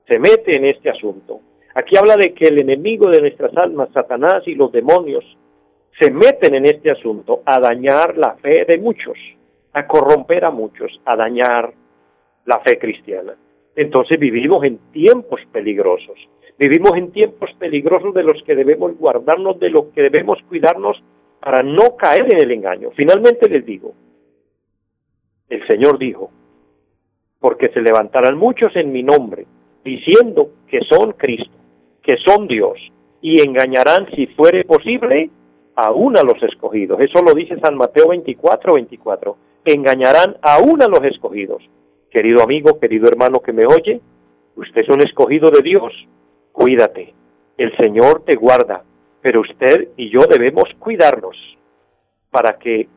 se 0.08 0.18
mete 0.18 0.56
en 0.56 0.66
este 0.66 0.90
asunto. 0.90 1.42
Aquí 1.76 1.98
habla 1.98 2.16
de 2.16 2.34
que 2.34 2.46
el 2.46 2.62
enemigo 2.62 3.10
de 3.10 3.20
nuestras 3.20 3.56
almas, 3.58 3.90
Satanás 3.94 4.44
y 4.46 4.56
los 4.56 4.72
demonios, 4.72 5.26
se 6.00 6.10
meten 6.10 6.56
en 6.56 6.66
este 6.66 6.90
asunto 6.90 7.42
a 7.46 7.60
dañar 7.60 8.18
la 8.18 8.36
fe 8.36 8.64
de 8.66 8.78
muchos, 8.78 9.18
a 9.74 9.86
corromper 9.86 10.46
a 10.46 10.52
muchos, 10.52 11.02
a 11.04 11.18
dañar 11.18 11.74
la 12.46 12.60
fe 12.62 12.80
cristiana. 12.80 13.36
Entonces 13.76 14.18
vivimos 14.18 14.64
en 14.64 14.78
tiempos 14.92 15.42
peligrosos, 15.52 16.18
vivimos 16.58 16.96
en 16.96 17.12
tiempos 17.12 17.52
peligrosos 17.60 18.14
de 18.14 18.24
los 18.24 18.42
que 18.44 18.56
debemos 18.56 18.98
guardarnos, 18.98 19.60
de 19.60 19.70
los 19.70 19.88
que 19.88 20.04
debemos 20.04 20.40
cuidarnos 20.48 21.04
para 21.42 21.62
no 21.62 21.98
caer 21.98 22.34
en 22.34 22.42
el 22.42 22.52
engaño. 22.52 22.92
Finalmente 22.96 23.50
les 23.50 23.66
digo, 23.66 23.94
el 25.50 25.68
Señor 25.68 26.00
dijo, 26.00 26.32
porque 27.48 27.70
se 27.70 27.80
levantarán 27.80 28.38
muchos 28.38 28.76
en 28.76 28.92
mi 28.92 29.04
nombre, 29.04 29.46
diciendo 29.82 30.50
que 30.68 30.82
son 30.82 31.14
Cristo, 31.14 31.56
que 32.04 32.18
son 32.18 32.46
Dios, 32.46 32.78
y 33.22 33.40
engañarán 33.40 34.06
si 34.14 34.28
fuere 34.28 34.66
posible 34.66 35.30
aún 35.74 36.18
a 36.18 36.24
los 36.24 36.44
escogidos. 36.44 37.00
Eso 37.00 37.24
lo 37.24 37.34
dice 37.34 37.58
San 37.62 37.78
Mateo 37.78 38.10
24, 38.10 38.74
24. 38.74 39.38
Engañarán 39.64 40.36
aún 40.42 40.82
a 40.82 40.90
los 40.90 41.02
escogidos. 41.06 41.64
Querido 42.12 42.44
amigo, 42.44 42.82
querido 42.82 43.08
hermano 43.08 43.40
que 43.40 43.54
me 43.54 43.66
oye, 43.66 44.02
usted 44.58 44.82
es 44.82 44.90
un 44.90 45.00
escogido 45.00 45.50
de 45.50 45.62
Dios. 45.62 45.94
Cuídate. 46.52 47.14
El 47.58 47.74
Señor 47.78 48.26
te 48.26 48.36
guarda. 48.36 48.84
Pero 49.22 49.40
usted 49.40 49.88
y 49.96 50.10
yo 50.10 50.26
debemos 50.30 50.66
cuidarnos 50.80 51.38
para 52.30 52.58
que 52.60 52.90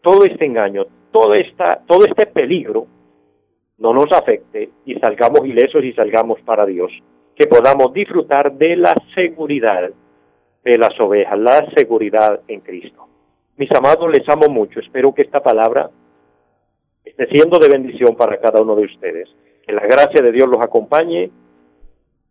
todo 0.00 0.24
este 0.24 0.44
engaño, 0.44 0.86
todo, 1.12 1.34
esta, 1.34 1.82
todo 1.86 2.04
este 2.04 2.26
peligro 2.26 2.88
no 3.78 3.92
nos 3.92 4.10
afecte 4.12 4.70
y 4.84 4.94
salgamos 4.96 5.46
ilesos 5.46 5.84
y 5.84 5.92
salgamos 5.92 6.40
para 6.42 6.66
Dios. 6.66 6.90
Que 7.34 7.46
podamos 7.46 7.92
disfrutar 7.92 8.52
de 8.52 8.76
la 8.76 8.94
seguridad 9.14 9.90
de 10.64 10.78
las 10.78 10.98
ovejas, 11.00 11.38
la 11.38 11.66
seguridad 11.76 12.40
en 12.46 12.60
Cristo. 12.60 13.08
Mis 13.56 13.70
amados, 13.72 14.10
les 14.10 14.28
amo 14.28 14.48
mucho. 14.48 14.80
Espero 14.80 15.12
que 15.14 15.22
esta 15.22 15.42
palabra 15.42 15.90
esté 17.04 17.26
siendo 17.26 17.58
de 17.58 17.68
bendición 17.68 18.16
para 18.16 18.38
cada 18.38 18.62
uno 18.62 18.76
de 18.76 18.84
ustedes. 18.84 19.28
Que 19.66 19.72
la 19.72 19.82
gracia 19.82 20.22
de 20.22 20.32
Dios 20.32 20.48
los 20.48 20.60
acompañe 20.60 21.30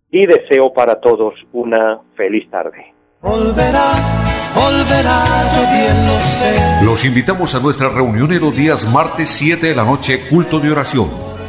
y 0.10 0.26
deseo 0.26 0.74
para 0.74 1.00
todos 1.00 1.34
una 1.54 2.02
feliz 2.16 2.50
tarde. 2.50 2.94
Los 6.84 7.06
invitamos 7.06 7.56
a 7.56 7.62
nuestra 7.62 7.90
reunión 7.90 8.32
en 8.34 8.42
los 8.42 8.56
días 8.56 8.92
martes 8.92 9.30
7 9.30 9.68
de 9.68 9.76
la 9.76 9.84
noche, 9.84 10.18
culto 10.30 10.60
de 10.60 10.72
oración. 10.72 11.31